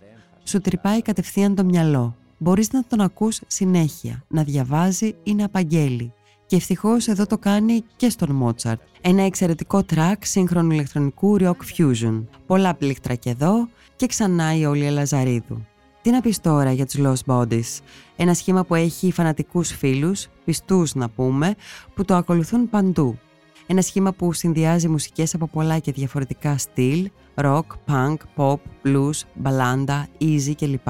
Σου 0.44 0.60
τρυπάει 0.60 1.02
κατευθείαν 1.02 1.54
το 1.54 1.64
μυαλό. 1.64 2.16
Μπορείς 2.38 2.72
να 2.72 2.84
τον 2.84 3.00
ακούς 3.00 3.40
συνέχεια, 3.46 4.24
να 4.28 4.42
διαβάζει 4.42 5.14
ή 5.22 5.34
να 5.34 5.44
απαγγέλει. 5.44 6.12
Και 6.46 6.56
ευτυχώς 6.56 7.08
εδώ 7.08 7.26
το 7.26 7.38
κάνει 7.38 7.84
και 7.96 8.08
στον 8.08 8.30
Μότσαρτ. 8.30 8.80
Ένα 9.00 9.22
εξαιρετικό 9.22 9.82
track 9.94 10.16
σύγχρονου 10.20 10.70
ηλεκτρονικού 10.70 11.36
rock 11.40 11.56
fusion. 11.76 12.24
Πολλά 12.46 12.74
πλήκτρα 12.74 13.14
και 13.14 13.30
εδώ 13.30 13.68
και 13.96 14.06
ξανά 14.06 14.56
η 14.56 14.64
Όλια 14.64 14.90
Λαζαρίδου. 14.90 15.66
Τι 16.02 16.10
να 16.10 16.20
πεις 16.20 16.40
τώρα 16.40 16.72
για 16.72 16.86
τους 16.86 16.98
Lost 16.98 17.34
Bodies, 17.34 17.78
ένα 18.16 18.34
σχήμα 18.34 18.64
που 18.64 18.74
έχει 18.74 19.12
φανατικούς 19.12 19.70
φίλους, 19.70 20.28
πιστούς 20.44 20.94
να 20.94 21.08
πούμε, 21.08 21.54
που 21.94 22.04
το 22.04 22.14
ακολουθούν 22.14 22.70
παντού. 22.70 23.18
Ένα 23.66 23.82
σχήμα 23.82 24.12
που 24.12 24.32
συνδυάζει 24.32 24.88
μουσικές 24.88 25.34
από 25.34 25.46
πολλά 25.46 25.78
και 25.78 25.92
διαφορετικά 25.92 26.58
στυλ, 26.58 27.10
rock, 27.34 27.62
punk, 27.86 28.16
pop, 28.36 28.56
blues, 28.84 29.20
μπαλάντα, 29.34 30.08
easy 30.20 30.52
κλπ. 30.56 30.88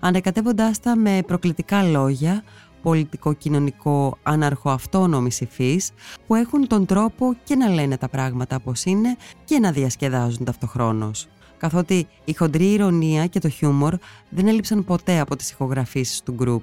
Ανακατεύοντάς 0.00 0.80
τα 0.80 0.96
με 0.96 1.22
προκλητικά 1.26 1.82
λόγια, 1.82 2.42
πολιτικό-κοινωνικό 2.82 4.18
άναρχο 4.22 4.70
αυτόνομης 4.70 5.40
υφής, 5.40 5.90
που 6.26 6.34
έχουν 6.34 6.66
τον 6.66 6.86
τρόπο 6.86 7.36
και 7.44 7.56
να 7.56 7.68
λένε 7.68 7.96
τα 7.96 8.08
πράγματα 8.08 8.56
όπως 8.56 8.84
είναι 8.84 9.16
και 9.44 9.58
να 9.58 9.72
διασκεδάζουν 9.72 10.44
ταυτοχρόνως 10.44 11.28
καθότι 11.58 12.06
η 12.24 12.32
χοντρή 12.32 12.72
ηρωνία 12.72 13.26
και 13.26 13.38
το 13.38 13.48
χιούμορ 13.48 13.96
δεν 14.28 14.46
έλειψαν 14.46 14.84
ποτέ 14.84 15.18
από 15.18 15.36
τις 15.36 15.50
ηχογραφήσεις 15.50 16.22
του 16.22 16.32
γκρουπ. 16.32 16.62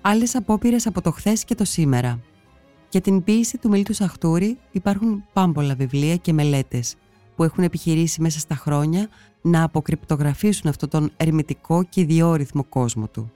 Άλλες 0.00 0.34
απόπειρες 0.34 0.86
από 0.86 1.00
το 1.00 1.10
χθες 1.10 1.44
και 1.44 1.54
το 1.54 1.64
σήμερα. 1.64 2.20
Για 2.90 3.00
την 3.00 3.24
ποίηση 3.24 3.58
του 3.58 3.68
Μίλτου 3.68 3.92
Σαχτούρη 3.92 4.58
υπάρχουν 4.70 5.24
πάμπολα 5.32 5.74
βιβλία 5.74 6.16
και 6.16 6.32
μελέτες 6.32 6.94
που 7.36 7.44
έχουν 7.44 7.64
επιχειρήσει 7.64 8.20
μέσα 8.20 8.38
στα 8.38 8.54
χρόνια 8.54 9.08
να 9.42 9.62
αποκρυπτογραφήσουν 9.62 10.70
αυτόν 10.70 10.88
τον 10.88 11.10
ερμητικό 11.16 11.84
και 11.84 12.00
ιδιόρυθμο 12.00 12.64
κόσμο 12.64 13.06
του. 13.08 13.30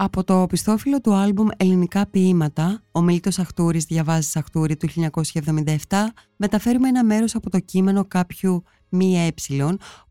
Από 0.00 0.24
το 0.24 0.46
πιστόφυλλο 0.48 1.00
του 1.00 1.14
άλμπουμ 1.14 1.46
«Ελληνικά 1.56 2.06
ποίηματα», 2.06 2.82
ο 2.92 3.00
Μίλτος 3.00 3.34
Σαχτούρης 3.34 3.84
διαβάζει 3.84 4.28
Σαχτούρη 4.28 4.76
του 4.76 4.88
1977, 4.88 5.76
μεταφέρουμε 6.36 6.88
ένα 6.88 7.04
μέρος 7.04 7.34
από 7.34 7.50
το 7.50 7.58
κείμενο 7.58 8.04
κάποιου 8.04 8.62
μία 8.88 9.20
ε, 9.20 9.32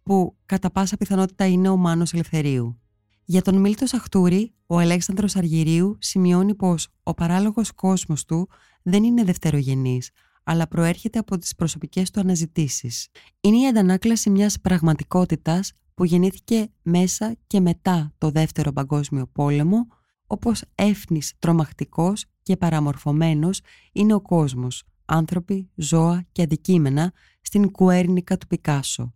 που 0.04 0.36
κατά 0.46 0.72
πάσα 0.72 0.98
πιθανότητα 0.98 1.48
είναι 1.48 1.70
ο 1.70 1.78
Μάνος 1.78 2.14
Ελευθερίου. 2.14 2.80
Για 3.26 3.42
τον 3.42 3.56
Μίλτος 3.56 3.90
Σαχτούρη, 3.90 4.54
ο 4.66 4.78
Αλέξανδρος 4.78 5.36
Αργυρίου 5.36 5.98
σημειώνει 6.00 6.56
πως 6.56 6.88
ο 7.04 7.14
παράλογος 7.14 7.72
κόσμος 7.72 8.26
του 8.26 8.50
δεν 8.82 9.04
είναι 9.04 9.24
δευτερογενής, 9.24 10.12
αλλά 10.44 10.68
προέρχεται 10.68 11.20
από 11.20 11.38
τις 11.38 11.56
προσωπικές 11.56 12.12
του 12.12 12.20
αναζητήσεις. 12.20 13.08
Είναι 13.42 13.58
η 13.58 13.68
αντανάκλαση 13.68 14.30
μιας 14.30 14.60
πραγματικότητας 14.62 15.74
που 15.98 16.06
γεννήθηκε 16.06 16.72
μέσα 16.82 17.36
και 17.48 17.60
μετά 17.60 18.14
το 18.18 18.30
Δεύτερο 18.30 18.72
Παγκόσμιο 18.72 19.28
Πόλεμο, 19.28 19.88
όπως 20.28 20.64
έφνης 20.76 21.34
τρομακτικός 21.40 22.26
και 22.44 22.58
παραμορφωμένος 22.58 23.62
είναι 23.92 24.14
ο 24.14 24.22
κόσμος, 24.22 24.84
άνθρωποι, 25.06 25.70
ζώα 25.76 26.26
και 26.32 26.42
αντικείμενα 26.42 27.14
στην 27.42 27.72
κουέρνικα 27.72 28.38
του 28.38 28.48
Πικάσο. 28.48 29.14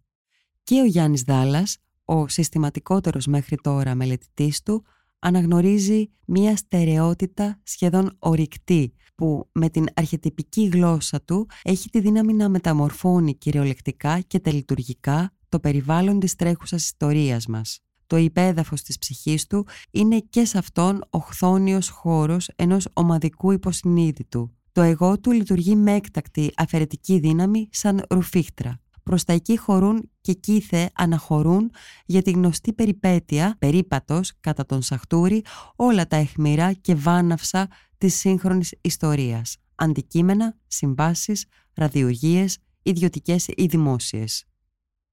Και 0.63 0.81
ο 0.81 0.85
Γιάννης 0.85 1.21
Δάλας, 1.21 1.77
ο 2.05 2.27
συστηματικότερος 2.27 3.25
μέχρι 3.25 3.55
τώρα 3.55 3.95
μελετητής 3.95 4.61
του, 4.61 4.85
αναγνωρίζει 5.19 6.11
μία 6.25 6.55
στερεότητα 6.55 7.59
σχεδόν 7.63 8.15
ορυκτή 8.19 8.93
που 9.15 9.49
με 9.51 9.69
την 9.69 9.85
αρχετυπική 9.93 10.65
γλώσσα 10.65 11.21
του 11.21 11.47
έχει 11.63 11.89
τη 11.89 11.99
δύναμη 11.99 12.33
να 12.33 12.49
μεταμορφώνει 12.49 13.35
κυριολεκτικά 13.35 14.19
και 14.19 14.39
τελειτουργικά 14.39 15.33
το 15.51 15.59
περιβάλλον 15.59 16.19
της 16.19 16.35
τρέχουσας 16.35 16.83
ιστορίας 16.83 17.45
μας. 17.45 17.79
Το 18.07 18.17
υπέδαφος 18.17 18.81
της 18.81 18.97
ψυχής 18.97 19.47
του 19.47 19.67
είναι 19.91 20.19
και 20.19 20.45
σε 20.45 20.57
αυτόν 20.57 21.03
ο 21.09 21.19
χθόνιος 21.19 21.89
χώρος 21.89 22.49
ενός 22.55 22.87
ομαδικού 22.93 23.51
υποσυνείδητου. 23.51 24.55
Το 24.71 24.81
εγώ 24.81 25.19
του 25.19 25.31
λειτουργεί 25.31 25.75
με 25.75 25.93
έκτακτη 25.93 26.51
αφαιρετική 26.55 27.19
δύναμη 27.19 27.69
σαν 27.71 28.05
ρουφίχτρα. 28.09 28.79
Προς 29.03 29.23
τα 29.23 29.33
εκεί 29.33 29.57
χωρούν 29.57 30.09
και 30.21 30.33
κήθε 30.33 30.89
αναχωρούν 30.93 31.71
για 32.05 32.21
τη 32.21 32.31
γνωστή 32.31 32.73
περιπέτεια, 32.73 33.55
περίπατος 33.59 34.33
κατά 34.39 34.65
τον 34.65 34.81
Σαχτούρη, 34.81 35.43
όλα 35.75 36.07
τα 36.07 36.15
αιχμηρά 36.15 36.73
και 36.73 36.95
βάναυσα 36.95 37.67
της 37.97 38.15
σύγχρονης 38.15 38.75
ιστορίας. 38.81 39.57
Αντικείμενα, 39.75 40.57
συμβάσεις, 40.67 41.45
ραδιογίες, 41.73 42.57
ιδιωτικές 42.83 43.47
ή 43.47 43.65
δημόσιες. 43.65 44.45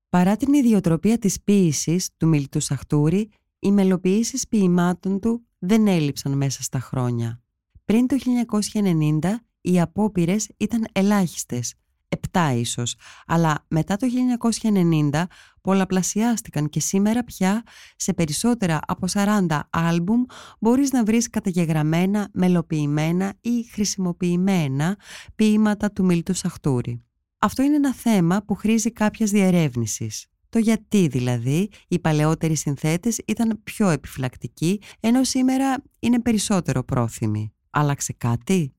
Παρά 0.09 0.37
την 0.37 0.53
ιδιοτροπία 0.53 1.19
της 1.19 1.43
ποίησης 1.43 2.09
του 2.17 2.29
Μιλτού 2.29 2.61
Σαχτούρη, 2.61 3.31
οι 3.59 3.73
μελοποιήσεις 3.73 4.49
ποιημάτων 4.49 5.21
του 5.21 5.47
δεν 5.59 5.87
έλειψαν 5.87 6.37
μέσα 6.37 6.63
στα 6.63 6.81
χρόνια. 6.81 7.43
Πριν 7.85 8.07
το 8.07 8.17
1990 9.21 9.41
οι 9.61 9.81
απόπειρες 9.81 10.49
ήταν 10.57 10.87
ελάχιστες, 10.93 11.75
επτά 12.09 12.53
ίσως, 12.53 12.95
αλλά 13.27 13.65
μετά 13.69 13.97
το 13.97 14.07
1990 15.13 15.25
πολλαπλασιάστηκαν 15.61 16.69
και 16.69 16.81
σήμερα 16.81 17.25
πια 17.25 17.63
σε 17.97 18.15
περισσότερα 18.15 18.81
από 18.87 19.07
40 19.13 19.61
άλμπουμ 19.71 20.23
μπορείς 20.61 20.93
να 20.93 21.05
βρεις 21.05 21.31
καταγεγραμμένα, 21.31 22.29
μελοποιημένα 22.33 23.35
ή 23.41 23.65
χρησιμοποιημένα 23.73 24.97
ποίηματα 25.35 25.93
του 25.93 26.05
Μίλτου 26.05 26.35
Σαχτούρη. 26.35 27.08
Αυτό 27.39 27.63
είναι 27.63 27.75
ένα 27.77 27.95
θέμα 27.95 28.43
που 28.47 28.55
χρήζει 28.55 28.93
κάποιας 28.93 29.31
διερεύνησης. 29.31 30.27
Το 30.49 30.59
γιατί 30.59 31.07
δηλαδή 31.07 31.69
οι 31.89 31.99
παλαιότεροι 31.99 32.55
συνθέτες 32.55 33.21
ήταν 33.27 33.61
πιο 33.65 33.89
επιφυλακτικοί, 33.89 34.81
ενώ 35.01 35.25
σήμερα 35.25 35.83
είναι 35.99 36.21
περισσότερο 36.21 36.85
πρόθυμοι. 36.85 37.53
Άλλαξε 37.71 38.13
κάτι; 38.13 38.73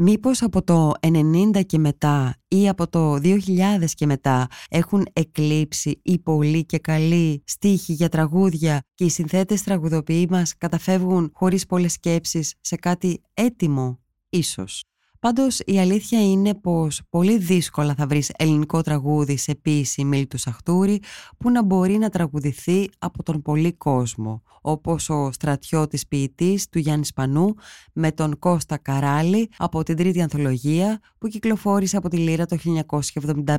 Μήπως 0.00 0.42
από 0.42 0.62
το 0.62 0.92
90 1.00 1.66
και 1.66 1.78
μετά 1.78 2.36
ή 2.48 2.68
από 2.68 2.88
το 2.88 3.14
2000 3.14 3.84
και 3.94 4.06
μετά 4.06 4.46
έχουν 4.68 5.06
εκλείψει 5.12 6.00
οι 6.02 6.18
πολλοί 6.18 6.64
και 6.64 6.78
καλοί 6.78 7.42
στίχοι 7.46 7.92
για 7.92 8.08
τραγούδια 8.08 8.82
και 8.94 9.04
οι 9.04 9.08
συνθέτες 9.10 9.62
τραγουδοποιοί 9.62 10.26
μας 10.30 10.56
καταφεύγουν 10.56 11.30
χωρίς 11.34 11.66
πολλές 11.66 11.92
σκέψεις 11.92 12.54
σε 12.60 12.76
κάτι 12.76 13.22
έτοιμο, 13.34 14.00
ίσως; 14.28 14.84
Πάντως 15.20 15.60
η 15.64 15.78
αλήθεια 15.78 16.30
είναι 16.30 16.54
πως 16.54 17.00
πολύ 17.10 17.38
δύσκολα 17.38 17.94
θα 17.94 18.06
βρεις 18.06 18.30
ελληνικό 18.36 18.82
τραγούδι 18.82 19.36
σε 19.36 19.54
ποίηση 19.54 20.04
Μίλτου 20.04 20.38
Σαχτούρη 20.38 21.02
που 21.38 21.50
να 21.50 21.64
μπορεί 21.64 21.98
να 21.98 22.08
τραγουδηθεί 22.08 22.88
από 22.98 23.22
τον 23.22 23.42
πολύ 23.42 23.72
κόσμο 23.72 24.42
όπως 24.60 25.08
ο 25.10 25.32
στρατιώτης 25.32 26.06
ποιητής 26.06 26.68
του 26.68 26.78
Γιάννη 26.78 27.04
Σπανού 27.04 27.54
με 27.92 28.12
τον 28.12 28.38
Κώστα 28.38 28.76
Καράλη 28.76 29.50
από 29.56 29.82
την 29.82 29.96
τρίτη 29.96 30.22
ανθολογία 30.22 31.00
που 31.18 31.28
κυκλοφόρησε 31.28 31.96
από 31.96 32.08
τη 32.08 32.16
Λύρα 32.16 32.46
το 32.46 32.56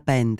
1975. 0.05 0.33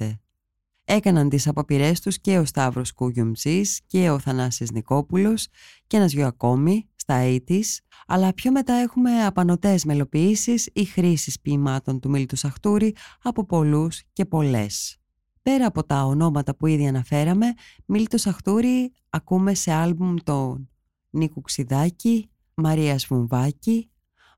Έκαναν 0.84 1.30
τις 1.30 1.48
αποπειρές 1.48 2.00
τους 2.00 2.20
και 2.20 2.38
ο 2.38 2.46
Σταύρος 2.46 2.94
Κούγιουμψής 2.94 3.82
και 3.88 4.10
ο 4.10 4.20
Θανάσης 4.20 4.72
Νικόπουλος 4.72 5.48
και 5.88 5.98
ένας 5.98 6.12
δυο 6.12 6.28
ακόμη 6.28 6.89
στα 7.10 7.42
80's, 7.48 7.78
αλλά 8.08 8.34
πιο 8.34 8.52
μετά 8.52 8.74
έχουμε 8.74 9.26
απανοτές 9.26 9.86
μελοποιήσεις 9.86 10.70
ή 10.74 10.86
χρήσεις 10.86 11.40
ποιημάτων 11.40 12.00
του 12.00 12.10
Μίλτου 12.10 12.36
Σαχτούρη 12.36 12.96
από 13.22 13.46
πολλούς 13.46 14.02
και 14.14 14.26
πολλές. 14.26 14.98
Πέρα 15.42 15.66
από 15.66 15.84
τα 15.84 16.04
ονόματα 16.04 16.56
που 16.56 16.68
ήδη 16.68 16.88
αναφέραμε, 16.88 17.54
Μίλτο 17.86 18.18
Σαχτούρη 18.18 18.92
ακούμε 19.10 19.54
σε 19.54 19.72
άλμπουμ 19.72 20.16
των 20.24 20.70
Νίκου 21.10 21.42
Ξυδάκη, 21.42 22.30
Μαρία 22.54 23.00
Βουμβάκη, 23.00 23.90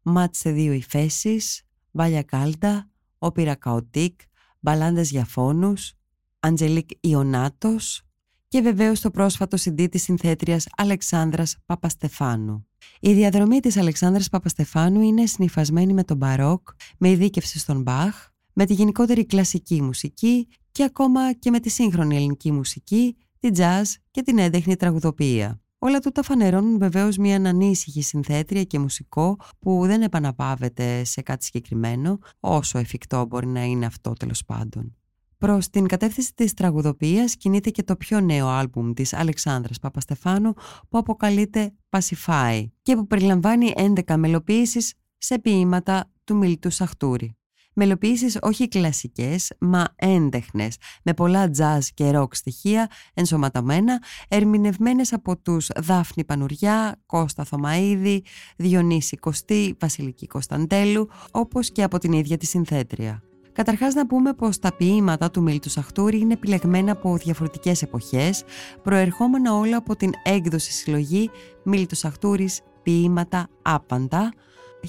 Ματ 0.02 0.32
σε 0.32 0.52
δύο 0.52 0.74
υφέσεις, 0.74 1.64
Βάλια 1.92 2.24
Κάλντα, 2.24 2.90
Opera 3.18 3.56
Chaotique, 3.56 4.20
Μπαλάντες 4.60 5.12
για 5.12 5.26
φόνους, 5.26 5.94
Angélique 6.40 6.90
Ionatos 7.00 8.04
και 8.52 8.62
βεβαίως 8.62 9.00
το 9.00 9.12
πρόσφατο 9.12 9.58
CD 9.60 9.88
της 9.92 10.04
συνθέτριας 10.04 10.68
Αλεξάνδρας 10.78 11.58
Παπαστεφάνου. 11.66 12.68
Η 13.00 13.14
διαδρομή 13.14 13.60
της 13.60 13.78
Αλεξάνδρας 13.78 14.30
Παπαστεφάνου 14.30 15.02
είναι 15.02 15.26
συνυφασμένη 15.26 15.94
με 15.94 16.04
τον 16.04 16.18
Μπαρόκ, 16.18 16.68
με 16.98 17.10
ειδίκευση 17.10 17.60
στον 17.60 17.82
Μπαχ, 17.82 18.30
με 18.54 18.66
τη 18.66 18.74
γενικότερη 18.74 19.26
κλασική 19.26 19.82
μουσική 19.82 20.48
και 20.72 20.84
ακόμα 20.84 21.34
και 21.34 21.50
με 21.50 21.60
τη 21.60 21.70
σύγχρονη 21.70 22.16
ελληνική 22.16 22.52
μουσική, 22.52 23.16
την 23.40 23.54
jazz 23.58 23.84
και 24.12 24.22
την 24.22 24.38
έντεχνη 24.38 24.76
τραγουδοποιία. 24.76 25.62
Όλα 25.80 26.00
τούτα 26.00 26.24
φανερώνουν 26.24 26.78
βεβαίως 26.78 27.18
μια 27.18 27.36
ανήσυχη 27.36 28.02
συνθέτρια 28.02 28.64
και 28.64 28.80
μουσικό 28.80 29.38
που 29.60 29.86
δεν 29.86 30.02
επαναπάβεται 30.02 31.04
σε 31.04 31.22
κάτι 31.22 31.46
συγκεκριμένο, 31.46 32.20
όσο 32.40 32.78
εφικτό 32.78 33.26
μπορεί 33.26 33.48
να 33.48 33.64
είναι 33.64 33.86
αυτό 33.86 34.14
τέλος 34.14 34.46
πάντων. 34.46 34.96
Προς 35.42 35.70
την 35.70 35.88
κατεύθυνση 35.88 36.34
της 36.36 36.54
τραγουδοποιίας 36.54 37.36
κινείται 37.36 37.70
και 37.70 37.84
το 37.84 37.96
πιο 37.96 38.20
νέο 38.20 38.48
άλμπουμ 38.48 38.94
της 38.94 39.14
Αλεξάνδρας 39.14 39.80
Παπαστεφάνου 39.80 40.54
που 40.90 40.98
αποκαλείται 40.98 41.74
Pacify 41.90 42.66
και 42.82 42.96
που 42.96 43.08
περιλαμβάνει 43.08 43.74
11 43.76 44.16
μελοποίησεις 44.18 44.94
σε 45.18 45.40
ποίηματα 45.40 46.12
του 46.24 46.36
Μιλτού 46.36 46.70
Σαχτούρη. 46.70 47.38
Μελοποιήσεις 47.74 48.38
όχι 48.42 48.68
κλασικές, 48.68 49.54
μα 49.60 49.86
έντεχνες, 49.96 50.78
με 51.04 51.14
πολλά 51.14 51.50
jazz 51.58 51.80
και 51.94 52.12
rock 52.16 52.36
στοιχεία 52.36 52.90
ενσωματωμένα, 53.14 54.04
ερμηνευμένες 54.28 55.14
από 55.14 55.38
τους 55.38 55.68
Δάφνη 55.76 56.24
Πανουριά, 56.24 57.02
Κώστα 57.06 57.44
Θωμαίδη, 57.44 58.24
Διονύση 58.58 59.18
Κωστή, 59.18 59.76
Βασιλική 59.80 60.28
Κωνσταντέλου, 60.28 61.10
όπως 61.32 61.72
και 61.72 61.84
από 61.84 61.98
την 61.98 62.12
ίδια 62.12 62.38
τη 62.38 62.46
συνθέτρια. 62.46 63.24
Καταρχάς 63.54 63.94
να 63.94 64.08
πούμε 64.08 64.34
πως 64.34 64.60
τα 64.60 64.74
ποίηματα 64.74 65.32
του 65.32 65.42
Μίλτου 65.42 65.70
Σαχτούρη 65.70 66.20
είναι 66.20 66.34
επιλεγμένα 66.34 66.92
από 66.92 67.18
διαφορετικές 67.18 67.82
εποχές, 67.82 68.44
προερχόμενα 68.84 69.54
όλα 69.54 69.78
από 69.78 69.96
την 69.96 70.12
έκδοση 70.24 70.72
συλλογή 70.72 71.30
Μίλτου 71.64 71.96
Σαχτούρης 71.96 72.62
Ποίηματα 72.84 73.48
Άπαντα 73.62 74.34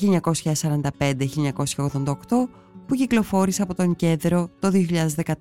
1945-1988 0.01 0.09
που 2.87 2.95
κυκλοφόρησε 2.95 3.63
από 3.63 3.75
τον 3.75 3.97
Κέντρο 3.97 4.49
το 4.59 4.71
2014. 4.73 5.33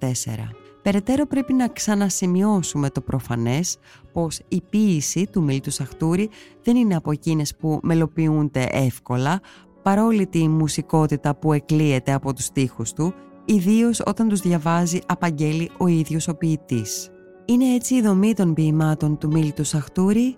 Περαιτέρω 0.82 1.26
πρέπει 1.26 1.54
να 1.54 1.68
ξανασημειώσουμε 1.68 2.90
το 2.90 3.02
προφανές 3.02 3.78
πως 4.14 4.40
η 4.48 4.62
ποίηση 4.70 5.28
του 5.32 5.44
Μίλτου 5.44 5.72
Σαχτούρη 5.72 6.30
δεν 6.64 6.76
είναι 6.76 6.96
από 6.96 7.12
εκείνες 7.12 7.56
που 7.56 7.80
μελοποιούνται 7.84 8.68
εύκολα 8.72 9.42
παρόλη 9.82 10.28
τη 10.28 10.48
μουσικότητα 10.48 11.36
που 11.36 11.54
εκλείεται 11.54 12.14
από 12.14 12.34
τους 12.34 12.46
στίχους 12.46 12.94
του, 12.94 13.14
ιδίως 13.46 14.02
όταν 14.06 14.28
τους 14.28 14.40
διαβάζει 14.40 15.00
απαγγέλει 15.06 15.72
ο 15.78 15.88
ίδιος 15.88 16.28
ο 16.28 16.36
ποιητής. 16.36 17.10
Είναι 17.46 17.74
έτσι 17.74 17.96
η 17.96 18.02
δομή 18.02 18.34
των 18.34 18.54
ποιημάτων 18.54 19.18
του 19.18 19.28
Μίλτου 19.28 19.64
Σαχτούρη; 19.64 20.36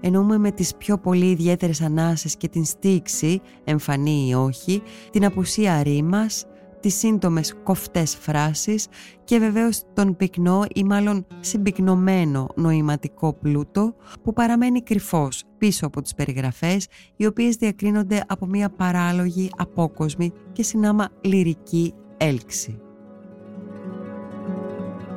Εννοούμε 0.00 0.38
με 0.38 0.50
τις 0.50 0.74
πιο 0.74 0.98
πολύ 0.98 1.30
ιδιαίτερες 1.30 1.80
ανάσες 1.80 2.36
και 2.36 2.48
την 2.48 2.64
στήξη, 2.64 3.40
εμφανή 3.64 4.26
ή 4.28 4.34
όχι, 4.34 4.82
την 5.10 5.24
απουσία 5.24 5.82
ρήμας, 5.82 6.44
τις 6.80 6.94
σύντομες 6.94 7.54
κοφτές 7.62 8.16
φράσεις 8.16 8.86
και 9.24 9.38
βεβαίως 9.38 9.82
τον 9.94 10.16
πυκνό 10.16 10.64
ή 10.74 10.84
μάλλον 10.84 11.26
συμπυκνωμένο 11.40 12.48
νοηματικό 12.54 13.32
πλούτο 13.32 13.94
που 14.22 14.32
παραμένει 14.32 14.82
κρυφός 14.82 15.42
πίσω 15.58 15.86
από 15.86 16.02
τις 16.02 16.14
περιγραφές 16.14 16.86
οι 17.16 17.26
οποίες 17.26 17.56
διακρίνονται 17.56 18.24
από 18.26 18.46
μια 18.46 18.70
παράλογη, 18.70 19.50
απόκοσμη 19.56 20.32
και 20.52 20.62
συνάμα 20.62 21.08
λυρική 21.20 21.94
έλξη. 22.16 22.80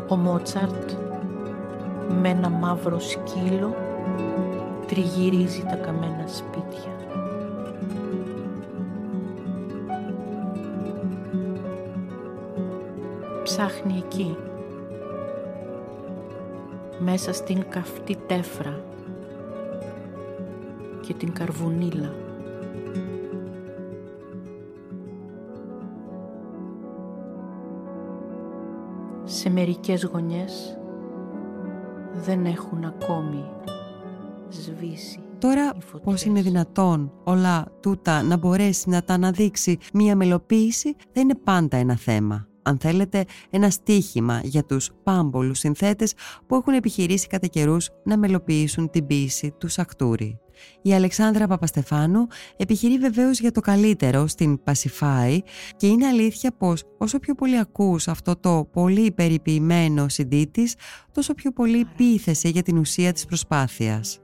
Ο 0.07 0.15
Μότσαρτ 0.15 0.91
με 2.21 2.29
ένα 2.29 2.49
μαύρο 2.49 2.99
σκύλο 2.99 3.75
τριγυρίζει 4.87 5.63
τα 5.69 5.75
καμένα 5.75 6.27
σπίτια. 6.27 6.90
Ψάχνει 13.51 13.97
εκεί, 13.97 14.37
μέσα 16.99 17.33
στην 17.33 17.65
καυτή 17.69 18.17
τέφρα 18.27 18.83
και 21.01 21.13
την 21.13 21.33
καρβουνίλα. 21.33 22.13
Σε 29.23 29.49
μερικές 29.49 30.03
γωνιές 30.03 30.77
δεν 32.13 32.45
έχουν 32.45 32.83
ακόμη 32.83 33.45
σβήσει. 34.49 35.19
Τώρα 35.39 35.73
πώς 36.03 36.23
είναι 36.23 36.41
δυνατόν 36.41 37.11
όλα 37.23 37.65
τούτα 37.79 38.21
να 38.23 38.37
μπορέσει 38.37 38.89
να 38.89 39.03
τα 39.03 39.13
αναδείξει; 39.13 39.77
Μία 39.93 40.15
μελοποίηση 40.15 40.95
δεν 41.13 41.23
είναι 41.23 41.35
πάντα 41.43 41.77
ένα 41.77 41.95
θέμα. 41.95 42.49
Αν 42.61 42.77
θέλετε, 42.77 43.25
ένα 43.49 43.69
στίχημα 43.69 44.41
για 44.43 44.63
τους 44.63 44.89
πάμπολους 45.03 45.59
συνθέτες 45.59 46.13
που 46.47 46.55
έχουν 46.55 46.73
επιχειρήσει 46.73 47.27
κατά 47.27 47.47
καιρούς 47.47 47.89
να 48.03 48.17
μελοποιήσουν 48.17 48.89
την 48.89 49.07
ποίηση 49.07 49.53
του 49.57 49.67
Σακτούρη. 49.67 50.39
Η 50.81 50.93
Αλεξάνδρα 50.93 51.47
Παπαστεφάνου 51.47 52.27
επιχειρεί 52.57 52.97
βεβαίως 52.97 53.39
για 53.39 53.51
το 53.51 53.61
καλύτερο 53.61 54.27
στην 54.27 54.59
Pacify 54.65 55.37
και 55.77 55.87
είναι 55.87 56.07
αλήθεια 56.07 56.51
πως 56.57 56.83
όσο 56.97 57.19
πιο 57.19 57.35
πολύ 57.35 57.57
ακούς 57.57 58.07
αυτό 58.07 58.35
το 58.35 58.69
πολύ 58.71 59.11
περιποιημένο 59.11 60.05
CD 60.17 60.45
τόσο 61.11 61.33
πιο 61.33 61.51
πολύ 61.51 61.85
πείθεσαι 61.97 62.49
για 62.49 62.61
την 62.61 62.77
ουσία 62.77 63.13
της 63.13 63.25
προσπάθειας. 63.25 64.19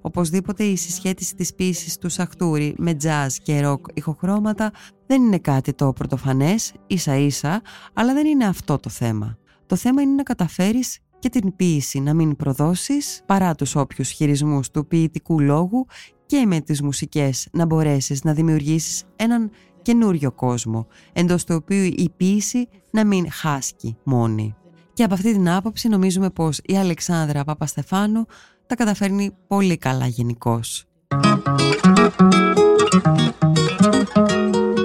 Οπωσδήποτε 0.00 0.64
η 0.64 0.76
συσχέτιση 0.76 1.34
της 1.34 1.54
πίσης 1.54 1.98
του 1.98 2.08
Σαχτούρη 2.08 2.74
με 2.78 2.96
jazz 3.02 3.28
και 3.42 3.60
ροκ 3.60 3.86
ηχοχρώματα 3.94 4.70
δεν 5.06 5.22
είναι 5.22 5.38
κάτι 5.38 5.72
το 5.72 5.92
πρωτοφανές, 5.92 6.72
ίσα 6.86 7.16
ίσα, 7.16 7.62
αλλά 7.92 8.12
δεν 8.14 8.26
είναι 8.26 8.44
αυτό 8.44 8.78
το 8.78 8.90
θέμα. 8.90 9.38
Το 9.66 9.76
θέμα 9.76 10.02
είναι 10.02 10.14
να 10.14 10.22
καταφέρεις 10.22 10.98
και 11.18 11.28
την 11.28 11.56
ποίηση 11.56 12.00
να 12.00 12.14
μην 12.14 12.36
προδώσεις 12.36 13.22
παρά 13.26 13.54
τους 13.54 13.76
όποιους 13.76 14.10
χειρισμούς 14.10 14.70
του 14.70 14.86
ποιητικού 14.86 15.40
λόγου 15.40 15.86
και 16.26 16.44
με 16.46 16.60
τις 16.60 16.82
μουσικές 16.82 17.48
να 17.52 17.66
μπορέσεις 17.66 18.24
να 18.24 18.32
δημιουργήσεις 18.32 19.04
έναν 19.16 19.50
καινούριο 19.82 20.32
κόσμο, 20.32 20.86
εντός 21.12 21.44
του 21.44 21.54
οποίου 21.54 21.84
η 21.84 22.10
ποίηση 22.16 22.68
να 22.90 23.04
μην 23.04 23.30
χάσκει 23.30 23.96
μόνη. 24.04 24.54
Και 24.92 25.02
από 25.02 25.14
αυτή 25.14 25.32
την 25.32 25.50
άποψη 25.50 25.88
νομίζουμε 25.88 26.30
πως 26.30 26.60
η 26.64 26.76
Αλεξάνδρα 26.76 27.44
Παπαστεφάνου 27.44 28.26
τα 28.66 28.74
καταφέρνει 28.74 29.36
πολύ 29.46 29.76
καλά 29.76 30.06
γενικώς. 30.06 30.84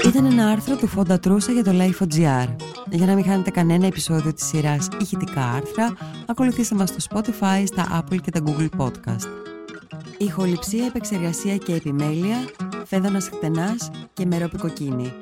Ήταν 0.08 0.26
ένα 0.26 0.50
άρθρο 0.50 0.76
του 0.76 0.88
Φόντα 0.88 1.20
Τρούσα 1.20 1.52
για 1.52 1.64
το 1.64 1.72
Life.gr. 1.74 2.56
Για 2.90 3.06
να 3.06 3.16
μην 3.16 3.24
χάνετε 3.24 3.50
κανένα 3.50 3.86
επεισόδιο 3.86 4.34
της 4.34 4.46
σειράς 4.46 4.88
ηχητικά 5.02 5.46
άρθρα, 5.46 5.94
ακολουθήστε 6.28 6.76
μας 6.76 6.90
στο 6.90 6.98
Spotify, 7.10 7.64
στα 7.66 8.04
Apple 8.04 8.18
και 8.22 8.32
τα 8.32 8.40
Google 8.46 8.70
Podcast. 8.78 9.28
Ηχοληψία, 10.18 10.86
επεξεργασία 10.86 11.58
και 11.58 11.74
επιμέλεια, 11.74 12.38
φέδωνας 12.86 13.30
χτενάς 13.30 13.92
και 14.14 14.26
μερόπικοκίνη. 14.26 15.14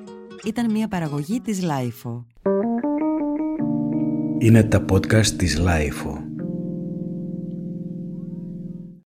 Ήταν 0.43 0.71
μια 0.71 0.87
παραγωγή 0.87 1.41
της 1.41 1.59
Lifeo. 1.63 2.23
Είναι 4.37 4.63
τα 4.63 4.85
podcast 4.91 5.27
της 5.27 5.61
Lifeo. 5.61 6.18